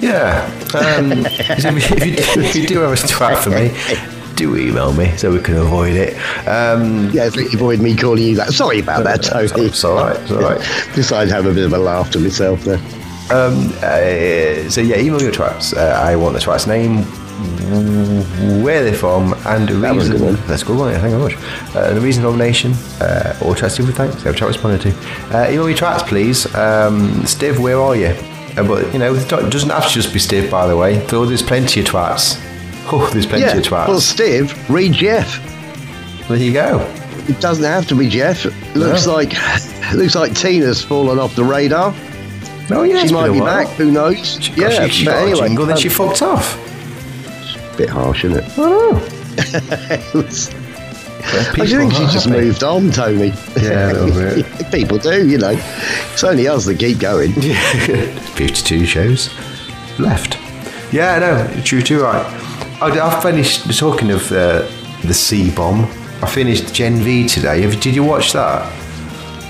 Yeah. 0.00 0.44
Um, 0.74 1.12
if, 1.26 2.06
you, 2.06 2.12
if 2.44 2.54
you 2.54 2.66
do 2.68 2.78
have 2.80 2.92
a 2.92 2.94
twat 2.94 3.42
for 3.42 3.50
me, 3.50 3.70
do 4.36 4.56
email 4.56 4.92
me 4.92 5.16
so 5.16 5.30
we 5.32 5.40
can 5.40 5.56
avoid 5.56 5.94
it. 5.94 6.14
Um, 6.48 7.10
Yeah, 7.12 7.28
so 7.30 7.40
avoid 7.52 7.80
me 7.80 7.96
calling 7.96 8.22
you 8.22 8.36
that. 8.36 8.52
Sorry 8.52 8.80
about 8.80 9.04
that, 9.04 9.22
Tony. 9.22 9.66
It's 9.66 9.84
all 9.84 9.96
right. 9.96 10.20
It's 10.20 10.30
all 10.30 10.38
right. 10.40 10.60
To 10.94 11.26
have 11.34 11.46
a 11.46 11.52
bit 11.52 11.64
of 11.64 11.72
a 11.72 11.78
laugh 11.78 12.10
to 12.12 12.18
myself 12.20 12.62
there. 12.64 12.78
Um, 13.30 13.72
uh, 13.82 14.68
so 14.68 14.80
yeah, 14.80 14.98
email 14.98 15.20
your 15.22 15.32
twats. 15.32 15.74
Uh, 15.76 15.80
I 15.98 16.14
want 16.16 16.34
the 16.34 16.40
twat's 16.40 16.66
name, 16.66 17.04
where 18.62 18.84
they're 18.84 18.94
from, 18.94 19.32
and 19.46 19.68
the 19.68 19.74
That 19.74 19.94
reason. 19.94 20.12
good 20.12 20.20
one. 20.22 20.34
That's 20.46 20.62
a 20.62 20.64
good 20.66 20.78
one. 20.78 20.92
Yeah, 20.92 21.00
thank 21.00 21.12
you 21.12 21.18
very 21.18 21.34
much. 21.34 21.74
Uh, 21.74 21.94
the 21.94 22.00
reason 22.00 22.24
of 22.24 22.30
nomination 22.32 22.72
uh, 23.00 23.36
or 23.42 23.54
twat 23.54 23.70
super 23.70 23.92
thanks. 23.92 24.16
They 24.16 24.28
have 24.30 24.36
chat 24.36 24.48
responded 24.48 24.80
to. 24.82 24.90
Uh, 25.36 25.50
email 25.50 25.68
your 25.68 25.78
twats, 25.78 26.06
please. 26.06 26.46
Um, 26.54 27.22
Stiv, 27.22 27.58
where 27.58 27.80
are 27.80 27.96
you? 27.96 28.14
Uh, 28.56 28.62
but 28.66 28.92
you 28.92 28.98
know, 28.98 29.14
it 29.14 29.28
doesn't 29.28 29.70
have 29.70 29.86
to 29.88 29.92
just 29.92 30.12
be 30.12 30.18
Steve. 30.18 30.50
by 30.50 30.66
the 30.66 30.76
way. 30.76 30.98
Though 31.06 31.24
there's 31.26 31.42
plenty 31.42 31.80
of 31.80 31.86
twats. 31.86 32.38
Oh, 32.92 33.08
there's 33.12 33.26
plenty 33.26 33.44
Yeah, 33.44 33.56
of 33.56 33.64
twats. 33.64 33.88
well, 33.88 34.00
Steve, 34.00 34.70
read 34.70 34.92
Jeff. 34.92 35.40
there 36.28 36.36
you 36.36 36.52
go. 36.52 36.80
It 37.28 37.40
doesn't 37.40 37.64
have 37.64 37.86
to 37.88 37.94
be 37.94 38.08
Jeff. 38.08 38.44
Looks 38.76 39.06
No. 39.06 39.14
like 39.14 39.32
looks 39.94 40.14
like 40.14 40.34
Tina's 40.34 40.82
fallen 40.84 41.18
off 41.18 41.34
the 41.34 41.44
radar. 41.44 41.94
Oh 42.70 42.82
yeah, 42.82 43.04
she 43.06 43.14
might 43.14 43.32
be 43.32 43.40
back. 43.40 43.68
Who 43.76 43.90
knows? 43.90 44.38
She, 44.42 44.52
yeah, 44.52 44.86
she, 44.86 44.90
she 44.90 45.04
but 45.06 45.12
got 45.12 45.22
anyway, 45.22 45.38
a 45.38 45.42
jingle, 45.48 45.66
then 45.66 45.76
she 45.76 45.88
um, 45.88 45.94
fucked 45.94 46.22
off. 46.22 46.56
bit 47.78 47.88
harsh, 47.88 48.24
isn't 48.24 48.44
it? 48.44 48.58
I 48.58 49.10
People 51.54 51.66
think 51.66 51.90
she's 51.92 52.00
aren't 52.00 52.12
just 52.12 52.26
happy. 52.26 52.40
moved 52.42 52.62
on, 52.62 52.90
Tony. 52.90 53.32
Yeah, 53.60 53.92
a 53.92 53.94
little 53.94 54.42
bit. 54.42 54.70
People 54.72 54.98
do, 54.98 55.26
you 55.26 55.38
know. 55.38 55.56
It's 56.12 56.22
only 56.22 56.46
us 56.48 56.66
that 56.66 56.78
keep 56.78 56.98
going. 56.98 57.32
Yeah. 57.38 57.58
52 58.34 58.84
shows 58.84 59.30
left. 59.98 60.36
Yeah, 60.92 61.18
no, 61.18 61.62
true, 61.62 61.80
too 61.82 62.02
right. 62.02 62.24
I, 62.84 63.08
I 63.08 63.20
finished 63.22 63.78
talking 63.78 64.10
of 64.10 64.30
uh, 64.32 64.66
the 65.02 65.14
C 65.14 65.50
bomb. 65.54 65.84
I 66.22 66.26
finished 66.30 66.74
Gen 66.74 66.96
V 66.96 67.26
today. 67.28 67.62
Have, 67.62 67.80
did 67.80 67.94
you 67.94 68.04
watch 68.04 68.32
that? 68.32 68.70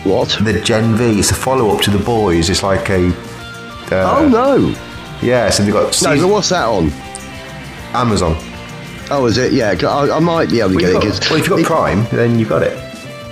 What? 0.05 0.28
The 0.43 0.61
Gen 0.61 0.95
V. 0.97 1.18
It's 1.18 1.30
a 1.30 1.35
follow 1.35 1.74
up 1.74 1.80
to 1.82 1.91
the 1.91 2.03
boys. 2.05 2.51
It's 2.51 2.62
like 2.62 2.89
a 2.91 3.09
uh, 3.93 4.18
oh 4.18 4.28
no! 4.28 4.74
yeah. 5.22 5.51
So 5.51 5.62
they 5.62 5.70
got 5.72 5.85
No, 5.87 5.91
season- 5.91 6.20
but 6.20 6.28
what's 6.28 6.49
that 6.51 6.66
on? 6.66 6.91
Amazon. 7.95 8.37
Oh, 9.11 9.26
is 9.26 9.37
it? 9.37 9.53
Yeah, 9.53 9.74
I, 9.82 10.16
I 10.16 10.18
might 10.20 10.51
be 10.51 10.61
able 10.61 10.70
to 10.70 10.76
Well, 10.76 10.93
get 10.93 11.05
you've 11.05 11.14
it. 11.16 11.20
got- 11.20 11.30
well, 11.30 11.39
if 11.39 11.47
you've 11.47 11.51
got 11.51 11.59
it- 11.61 11.66
Prime, 11.66 12.07
then 12.11 12.39
you've 12.39 12.49
got 12.49 12.62
it. 12.62 12.76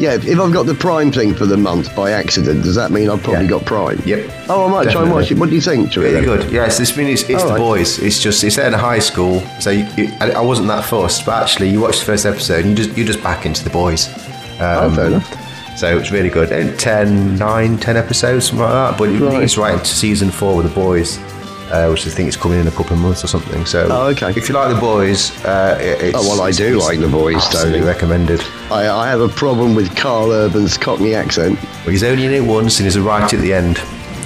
Yeah, 0.02 0.14
if 0.14 0.40
I've 0.40 0.52
got 0.52 0.66
the 0.66 0.74
Prime 0.74 1.12
thing 1.12 1.32
for 1.32 1.46
the 1.46 1.56
month 1.56 1.94
by 1.94 2.10
accident, 2.10 2.64
does 2.64 2.74
that 2.74 2.90
mean 2.90 3.08
I've 3.08 3.22
probably 3.22 3.44
Yeah. 3.44 3.50
got 3.50 3.64
Prime? 3.64 4.02
Yep. 4.04 4.30
Oh, 4.48 4.66
I 4.66 4.70
might 4.70 4.90
try 4.90 5.02
and 5.02 5.12
watch 5.12 5.30
it. 5.30 5.38
What 5.38 5.48
do 5.48 5.54
you 5.54 5.60
think, 5.60 5.92
to? 5.92 6.00
Really 6.00 6.24
good. 6.24 6.50
Yes, 6.50 6.76
this 6.78 6.96
mean 6.96 7.06
it's, 7.06 7.22
it's 7.30 7.44
the 7.44 7.50
right. 7.50 7.58
boys. 7.58 8.00
It's 8.00 8.18
just 8.18 8.42
it's 8.42 8.56
set 8.56 8.66
in 8.66 8.74
a 8.74 8.78
high 8.78 8.98
school, 8.98 9.40
so 9.60 9.70
you, 9.70 9.86
I, 10.20 10.32
I 10.32 10.40
wasn't 10.40 10.66
that 10.68 10.84
fussed. 10.84 11.24
But 11.24 11.40
actually, 11.42 11.70
you 11.70 11.80
watch 11.80 12.00
the 12.00 12.04
first 12.06 12.26
episode, 12.26 12.64
and 12.64 12.70
you 12.76 12.84
just 12.84 12.98
you 12.98 13.04
just 13.04 13.22
back 13.22 13.46
into 13.46 13.62
the 13.62 13.70
boys. 13.70 14.08
Um, 14.58 14.90
Oh, 14.90 14.90
fair 14.94 15.06
enough. 15.06 15.78
So 15.78 15.96
it's 15.96 16.10
really 16.10 16.28
good. 16.30 16.50
And 16.52 16.76
10, 16.78 17.36
9, 17.38 17.78
10 17.78 17.96
episodes, 17.96 18.46
something 18.46 18.64
like 18.64 18.72
that. 18.72 18.98
But 18.98 19.08
Right. 19.20 19.42
it's 19.44 19.56
right 19.56 19.74
into 19.74 19.86
season 19.86 20.30
four 20.32 20.56
with 20.56 20.66
the 20.68 20.74
boys, 20.74 21.18
uh, 21.72 21.88
which 21.88 22.06
I 22.06 22.10
think 22.10 22.28
is 22.28 22.36
coming 22.36 22.60
in 22.60 22.68
a 22.68 22.70
couple 22.70 22.92
of 22.94 22.98
months 23.00 23.24
or 23.24 23.28
something. 23.28 23.64
So 23.66 23.88
Oh, 23.90 24.06
okay. 24.08 24.30
if 24.36 24.48
you 24.48 24.54
like 24.54 24.72
the 24.74 24.80
boys, 24.80 25.32
uh, 25.44 25.78
it- 25.80 26.02
it's, 26.02 26.18
Oh, 26.18 26.22
well, 26.28 26.42
I 26.42 26.50
it's- 26.50 26.56
do 26.58 26.76
it's 26.76 26.84
like 26.86 27.00
The 27.00 27.08
Boys, 27.08 27.42
Tony. 27.48 27.80
recommended. 27.80 28.40
I, 28.70 28.88
I 28.88 29.08
have 29.08 29.20
a 29.20 29.28
problem 29.28 29.74
with 29.74 29.94
Karl 29.96 30.30
Urban's 30.32 30.76
Cockney 30.76 31.14
accent. 31.14 31.58
Well, 31.62 31.90
he's 31.90 32.04
only 32.04 32.26
in 32.26 32.32
it 32.32 32.44
once, 32.44 32.78
and 32.78 32.84
he's 32.86 32.98
right 32.98 33.32
at 33.32 33.40
the 33.40 33.52
end. 33.54 33.78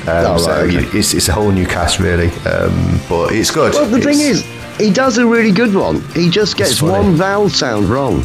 Um, 0.08 0.26
Oh, 0.26 0.36
so 0.38 0.50
right, 0.50 0.76
okay. 0.76 0.98
it's, 0.98 1.14
it's 1.14 1.28
a 1.28 1.32
whole 1.32 1.50
new 1.50 1.66
cast, 1.66 1.98
really. 2.00 2.28
Um, 2.46 3.00
but 3.08 3.32
it's 3.32 3.50
good. 3.50 3.72
Well, 3.74 3.86
the 3.86 4.00
thing 4.00 4.20
is, 4.20 4.44
he 4.78 4.90
does 4.90 5.18
a 5.18 5.26
really 5.26 5.50
good 5.52 5.74
one. 5.74 6.00
He 6.14 6.28
just 6.30 6.56
gets 6.56 6.82
one 6.82 7.14
vowel 7.16 7.48
sound 7.48 7.88
wrong. 7.88 8.24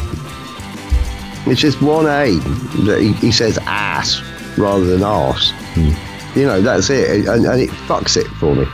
It's 1.46 1.60
just 1.60 1.80
one 1.82 2.06
A. 2.06 2.36
that 2.86 2.98
He, 3.00 3.12
he 3.14 3.32
says 3.32 3.58
ass 3.66 4.20
rather 4.56 4.84
than 4.84 5.02
arse. 5.02 5.50
Hmm. 5.74 5.90
You 6.38 6.46
know, 6.46 6.62
that's 6.62 6.88
it. 6.88 7.26
And, 7.26 7.44
and 7.46 7.60
it 7.60 7.70
fucks 7.70 8.16
it 8.16 8.26
for 8.38 8.54
me. 8.54 8.64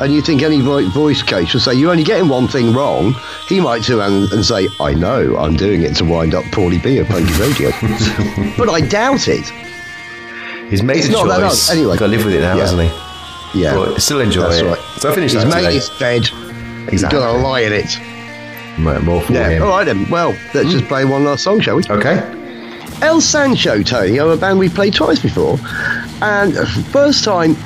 And 0.00 0.14
you 0.14 0.22
think 0.22 0.42
any 0.42 0.60
voice 0.60 1.22
coach 1.22 1.52
will 1.52 1.60
say, 1.60 1.74
You're 1.74 1.90
only 1.90 2.04
getting 2.04 2.28
one 2.28 2.48
thing 2.48 2.72
wrong. 2.72 3.14
He 3.48 3.60
might 3.60 3.82
turn 3.82 3.98
around 3.98 4.32
and 4.32 4.44
say, 4.44 4.68
I 4.80 4.94
know, 4.94 5.36
I'm 5.36 5.56
doing 5.56 5.82
it 5.82 5.94
to 5.96 6.04
wind 6.04 6.34
up 6.34 6.44
Paulie 6.46 6.82
B 6.82 6.98
of 6.98 7.06
Punky 7.08 7.32
Radio. 7.34 7.70
but 8.56 8.70
I 8.70 8.80
doubt 8.80 9.28
it. 9.28 9.46
He's 10.70 10.82
made 10.82 10.98
It's 10.98 11.08
a 11.08 11.12
not 11.12 11.28
that 11.28 11.40
choice. 11.40 11.66
hard. 11.66 11.78
Anyway. 11.78 11.96
got 11.98 12.06
to 12.06 12.10
live 12.12 12.24
with 12.24 12.34
it 12.34 12.40
now, 12.40 12.54
Yeah. 12.54 12.60
hasn't 12.62 12.82
he? 12.82 13.60
Yeah. 13.62 13.74
But 13.74 14.00
still 14.00 14.20
enjoy 14.20 14.42
That's 14.48 14.60
it. 14.60 14.64
right. 14.66 14.78
So 14.98 15.10
I 15.10 15.14
finished 15.14 15.34
He's 15.34 15.44
that 15.44 15.50
made 15.50 15.62
today. 15.62 15.74
his 15.74 15.90
bed. 15.90 16.24
He's 16.24 16.92
Exactly. 17.02 17.18
got 17.18 17.32
to 17.32 17.38
lie 17.38 17.60
in 17.60 17.72
it. 17.72 17.98
More 18.78 19.00
more 19.00 19.20
for 19.20 19.32
Yeah. 19.32 19.48
him. 19.50 19.62
All 19.64 19.68
right 19.68 19.84
then. 19.84 20.08
Well, 20.08 20.30
let's 20.54 20.68
hmm. 20.68 20.78
just 20.78 20.84
play 20.86 21.04
one 21.04 21.24
last 21.24 21.42
song, 21.44 21.60
shall 21.60 21.76
we? 21.76 21.82
Okay. 21.90 22.22
El 23.02 23.20
Sancho, 23.20 23.82
Tony, 23.82 24.18
are 24.18 24.30
a 24.30 24.36
band 24.36 24.58
we 24.58 24.68
played 24.68 24.94
twice 24.94 25.18
before. 25.18 25.58
And 26.22 26.56
uh, 26.56 26.64
first 26.92 27.24
time 27.24 27.56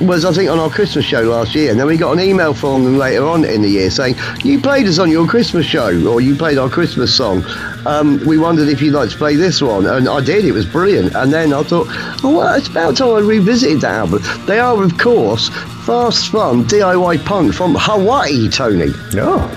was, 0.00 0.24
I 0.24 0.32
think, 0.32 0.50
on 0.50 0.58
our 0.58 0.70
Christmas 0.70 1.04
show 1.04 1.22
last 1.22 1.54
year. 1.54 1.70
And 1.70 1.78
then 1.78 1.86
we 1.86 1.96
got 1.96 2.12
an 2.12 2.20
email 2.20 2.54
from 2.54 2.84
them 2.84 2.96
later 2.98 3.24
on 3.26 3.44
in 3.44 3.62
the 3.62 3.68
year 3.68 3.90
saying, 3.90 4.14
You 4.44 4.60
played 4.60 4.86
us 4.86 4.98
on 4.98 5.10
your 5.10 5.26
Christmas 5.26 5.66
show, 5.66 5.88
or 6.08 6.20
you 6.20 6.34
played 6.34 6.58
our 6.58 6.68
Christmas 6.68 7.14
song. 7.14 7.44
Um, 7.86 8.24
we 8.26 8.38
wondered 8.38 8.68
if 8.68 8.80
you'd 8.80 8.94
like 8.94 9.10
to 9.10 9.16
play 9.16 9.36
this 9.36 9.60
one. 9.60 9.86
And 9.86 10.08
I 10.08 10.20
did, 10.20 10.44
it 10.44 10.52
was 10.52 10.66
brilliant. 10.66 11.14
And 11.14 11.32
then 11.32 11.52
I 11.52 11.62
thought, 11.62 11.86
Oh, 12.24 12.36
well, 12.38 12.54
it's 12.56 12.68
about 12.68 12.96
time 12.96 13.14
I 13.14 13.18
revisited 13.20 13.80
that 13.82 13.94
album. 13.94 14.22
They 14.46 14.58
are, 14.60 14.82
of 14.82 14.96
course, 14.98 15.48
fast, 15.84 16.28
fun, 16.28 16.64
DIY 16.64 17.24
punk 17.24 17.54
from 17.54 17.74
Hawaii, 17.78 18.48
Tony, 18.48 18.92
Oh, 19.14 19.48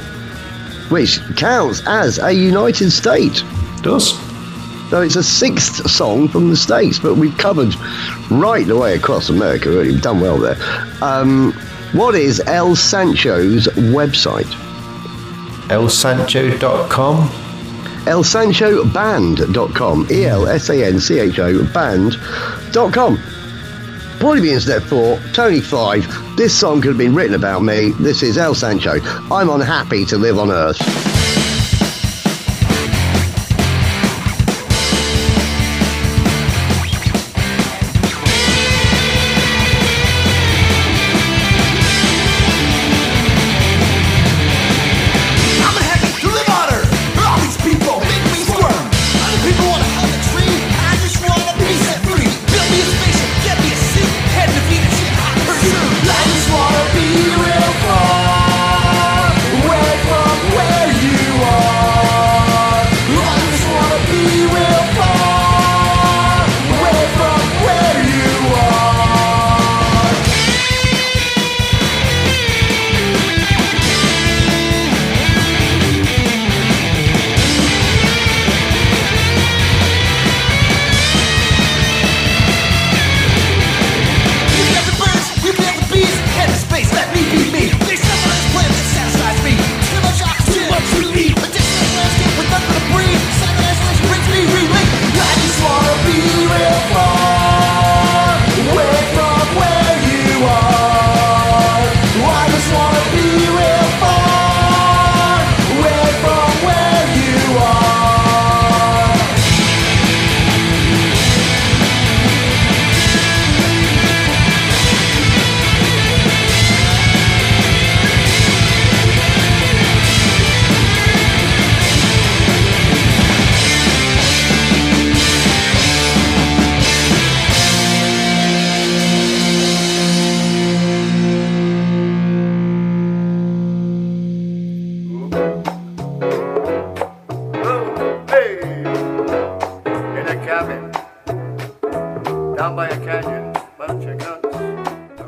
which 0.90 1.20
counts 1.36 1.82
as 1.88 2.20
a 2.20 2.32
United 2.32 2.92
State. 2.92 3.44
does. 3.82 4.25
So 4.96 5.02
it's 5.02 5.18
a 5.18 5.24
sixth 5.24 5.92
song 5.92 6.30
from 6.30 6.50
the 6.50 6.56
States, 6.56 7.00
but 7.00 7.16
we've 7.16 7.38
covered 7.38 7.76
right 8.32 8.66
the 8.66 8.78
way 8.78 8.96
across 8.96 9.28
America, 9.28 9.68
really. 9.68 9.92
We've 9.92 10.02
done 10.02 10.22
well 10.22 10.38
there. 10.38 10.56
Um, 11.02 11.52
what 11.92 12.16
is 12.16 12.40
El 12.48 12.78
Sancho's 12.78 13.68
website? 13.68 14.46
elsancho.com. 15.68 17.28
elsanchoband.com. 18.06 20.08
E 20.10 20.26
L 20.28 20.48
S 20.48 20.70
A 20.70 20.86
N 20.86 21.02
C 21.02 21.20
H 21.20 21.40
O 21.40 21.66
band.com. 21.74 23.18
Point 24.22 24.38
of 24.38 24.44
the 24.46 24.54
Internet 24.54 24.84
4, 24.84 25.20
Tony 25.34 25.60
5. 25.60 26.38
This 26.38 26.58
song 26.58 26.80
could 26.80 26.92
have 26.92 26.98
been 26.98 27.14
written 27.14 27.36
about 27.36 27.64
me. 27.64 27.92
This 28.00 28.24
is 28.24 28.38
El 28.38 28.56
Sancho. 28.56 29.02
I'm 29.30 29.50
unhappy 29.50 30.06
to 30.06 30.18
live 30.18 30.40
on 30.40 30.52
Earth. 30.52 31.15
Wanna 49.86 50.00
hug 50.00 50.20
a 50.20 50.24
tree. 50.24 50.75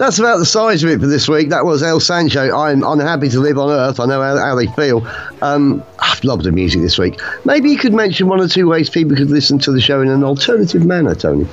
That's 0.08 0.20
about 0.20 0.38
the 0.38 0.46
size 0.46 0.86
of 0.86 0.90
it 0.90 1.02
for 1.02 1.06
this 1.06 1.28
week. 1.28 1.50
That 1.50 1.66
was 1.66 1.84
El 1.84 2.00
Sancho. 2.00 2.56
I'm 2.58 2.82
unhappy 2.82 3.28
to 3.28 3.42
live 3.42 3.58
on 3.58 3.70
Earth. 3.70 4.00
I 4.00 4.06
know 4.06 4.22
how, 4.22 4.38
how 4.38 4.56
they 4.56 4.68
feel. 4.68 5.06
Um, 5.42 5.84
I've 6.00 6.24
loved 6.24 6.46
the 6.46 6.52
music 6.54 6.82
this 6.82 6.98
week. 6.98 7.20
Maybe 7.44 7.70
you 7.70 7.78
could 7.78 7.94
mention 7.94 8.30
one 8.30 8.40
or 8.40 8.48
two 8.48 8.70
ways 8.70 8.90
people 8.90 9.18
could 9.18 9.30
listen 9.30 9.60
to 9.60 9.72
the 9.74 9.82
show 9.82 10.00
in 10.00 10.08
an 10.08 10.24
alternative 10.24 10.86
manner, 10.86 11.14
Tony. 11.14 11.46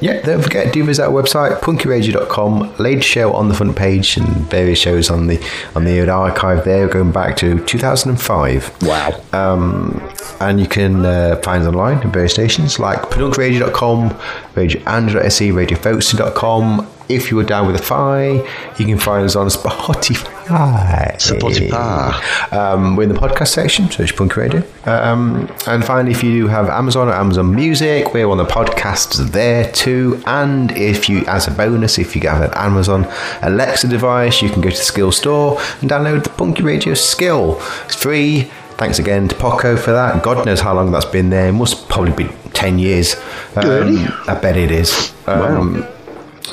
Yeah, 0.00 0.20
don't 0.20 0.42
forget 0.42 0.72
to 0.72 0.82
visit 0.82 1.04
our 1.04 1.12
website, 1.12 1.60
punkyradio.com. 1.60 2.74
Latest 2.78 3.08
show 3.08 3.34
on 3.34 3.48
the 3.48 3.54
front 3.54 3.76
page 3.76 4.16
and 4.16 4.26
various 4.50 4.80
shows 4.80 5.08
on 5.08 5.28
the 5.28 5.40
on 5.76 5.84
the 5.84 6.00
archive 6.10 6.64
there 6.64 6.88
going 6.88 7.12
back 7.12 7.36
to 7.36 7.64
2005. 7.66 8.82
Wow. 8.82 9.22
Um, 9.32 10.12
and 10.40 10.58
you 10.58 10.66
can 10.66 11.04
uh, 11.06 11.36
find 11.44 11.64
online 11.64 11.98
at 11.98 12.06
various 12.06 12.32
stations 12.32 12.80
like 12.80 13.00
punkyradio.com, 13.02 14.10
radioandro.se, 14.56 15.50
radiofocusing.com. 15.50 16.88
If 17.14 17.30
you 17.30 17.36
were 17.36 17.44
down 17.44 17.66
with 17.66 17.76
a 17.76 17.82
Fi, 17.82 18.32
you 18.78 18.86
can 18.86 18.98
find 18.98 19.24
us 19.24 19.36
on 19.36 19.46
Spotify. 19.48 21.16
Spotify. 21.18 22.52
Um, 22.52 22.96
we're 22.96 23.04
in 23.04 23.08
the 23.08 23.14
podcast 23.18 23.48
section, 23.48 23.90
search 23.90 24.16
Punk 24.16 24.36
Radio. 24.36 24.62
Um, 24.84 25.48
and 25.66 25.84
finally, 25.84 26.12
if 26.12 26.22
you 26.22 26.42
do 26.42 26.46
have 26.48 26.68
Amazon 26.68 27.08
or 27.08 27.12
Amazon 27.12 27.54
Music, 27.54 28.12
we're 28.12 28.28
on 28.28 28.38
the 28.38 28.44
podcasts 28.44 29.16
there 29.32 29.70
too. 29.72 30.22
And 30.26 30.72
if 30.72 31.08
you, 31.08 31.24
as 31.26 31.46
a 31.48 31.50
bonus, 31.50 31.98
if 31.98 32.14
you 32.16 32.22
have 32.28 32.42
an 32.42 32.50
Amazon 32.54 33.06
Alexa 33.42 33.88
device, 33.88 34.42
you 34.42 34.48
can 34.50 34.60
go 34.60 34.70
to 34.70 34.76
the 34.76 34.82
Skill 34.82 35.12
Store 35.12 35.58
and 35.80 35.90
download 35.90 36.24
the 36.24 36.30
Punky 36.30 36.62
Radio 36.62 36.94
Skill. 36.94 37.58
It's 37.84 37.94
free. 37.94 38.50
Thanks 38.78 38.98
again 38.98 39.28
to 39.28 39.34
Poco 39.36 39.76
for 39.76 39.92
that. 39.92 40.22
God 40.24 40.44
knows 40.44 40.60
how 40.60 40.74
long 40.74 40.90
that's 40.90 41.04
been 41.04 41.30
there. 41.30 41.48
It 41.48 41.52
must 41.52 41.88
probably 41.88 42.12
be 42.24 42.32
10 42.52 42.78
years. 42.78 43.14
Um, 43.54 43.64
Really? 43.68 44.06
I 44.26 44.34
bet 44.40 44.56
it 44.56 44.70
is. 44.72 45.12
Um, 45.26 45.86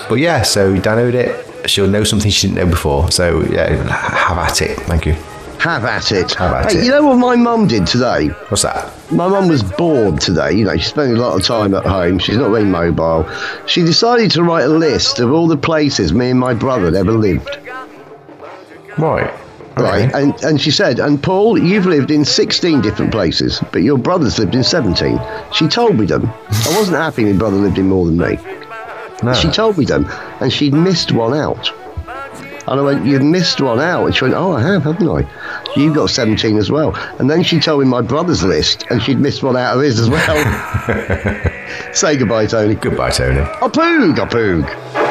But 0.07 0.15
yeah, 0.15 0.41
so 0.43 0.75
download 0.75 1.13
it. 1.13 1.69
She'll 1.69 1.87
know 1.87 2.03
something 2.03 2.31
she 2.31 2.47
didn't 2.47 2.57
know 2.57 2.69
before. 2.69 3.11
So 3.11 3.41
yeah, 3.51 3.69
have 3.89 4.37
at 4.37 4.61
it. 4.61 4.77
Thank 4.81 5.05
you. 5.05 5.13
Have 5.59 5.83
at 5.83 6.11
it. 6.11 6.33
Have 6.35 6.53
at 6.53 6.71
hey, 6.71 6.79
it. 6.79 6.85
you 6.85 6.91
know 6.91 7.03
what 7.03 7.17
my 7.17 7.35
mum 7.35 7.67
did 7.67 7.85
today? 7.85 8.27
What's 8.47 8.61
that? 8.63 8.93
My 9.11 9.27
mum 9.27 9.49
was 9.49 9.61
bored 9.61 10.21
today. 10.21 10.53
You 10.53 10.63
know, 10.63 10.77
she's 10.77 10.87
spending 10.87 11.17
a 11.17 11.19
lot 11.19 11.37
of 11.37 11.45
time 11.45 11.73
at 11.73 11.85
home. 11.85 12.17
She's 12.17 12.37
not 12.37 12.49
very 12.49 12.63
mobile. 12.63 13.29
She 13.65 13.81
decided 13.81 14.31
to 14.31 14.43
write 14.43 14.63
a 14.63 14.69
list 14.69 15.19
of 15.19 15.31
all 15.31 15.47
the 15.47 15.57
places 15.57 16.13
me 16.13 16.29
and 16.29 16.39
my 16.39 16.53
brother 16.53 16.85
had 16.85 16.95
ever 16.95 17.11
lived. 17.11 17.57
Right. 18.97 19.33
Right, 19.77 20.13
and, 20.13 20.33
and 20.43 20.59
she 20.59 20.71
said, 20.71 20.99
and 20.99 21.23
Paul, 21.23 21.57
you've 21.57 21.85
lived 21.85 22.11
in 22.11 22.25
16 22.25 22.81
different 22.81 23.13
places, 23.13 23.61
but 23.71 23.81
your 23.81 23.97
brother's 23.97 24.37
lived 24.37 24.53
in 24.53 24.63
17. 24.63 25.17
She 25.53 25.69
told 25.69 25.97
me 25.97 26.05
them. 26.05 26.25
I 26.49 26.75
wasn't 26.75 26.97
happy 26.97 27.23
my 27.23 27.37
brother 27.37 27.55
lived 27.55 27.77
in 27.77 27.87
more 27.87 28.05
than 28.05 28.17
me. 28.17 28.37
No. 29.23 29.33
She 29.33 29.49
told 29.49 29.77
me 29.77 29.85
them, 29.85 30.05
and 30.39 30.51
she'd 30.51 30.73
missed 30.73 31.11
one 31.11 31.33
out. 31.33 31.71
And 32.67 32.79
I 32.79 32.83
went, 32.83 33.05
You've 33.05 33.23
missed 33.23 33.59
one 33.61 33.79
out. 33.79 34.05
And 34.05 34.15
she 34.15 34.25
went, 34.25 34.35
Oh, 34.35 34.51
I 34.53 34.61
have, 34.61 34.83
haven't 34.83 35.09
I? 35.09 35.27
You've 35.75 35.95
got 35.95 36.09
17 36.09 36.57
as 36.57 36.69
well. 36.69 36.95
And 37.19 37.29
then 37.29 37.41
she 37.43 37.59
told 37.59 37.81
me 37.81 37.87
my 37.87 38.01
brother's 38.01 38.43
list, 38.43 38.85
and 38.89 39.01
she'd 39.01 39.19
missed 39.19 39.41
one 39.43 39.57
out 39.57 39.75
of 39.75 39.81
his 39.83 39.99
as 39.99 40.09
well. 40.09 41.93
Say 41.93 42.15
goodbye, 42.17 42.45
Tony. 42.45 42.75
Goodbye, 42.75 43.09
Tony. 43.11 43.39
A 43.39 43.69
poog, 43.69 44.17
a 44.21 44.25
poog. 44.27 45.08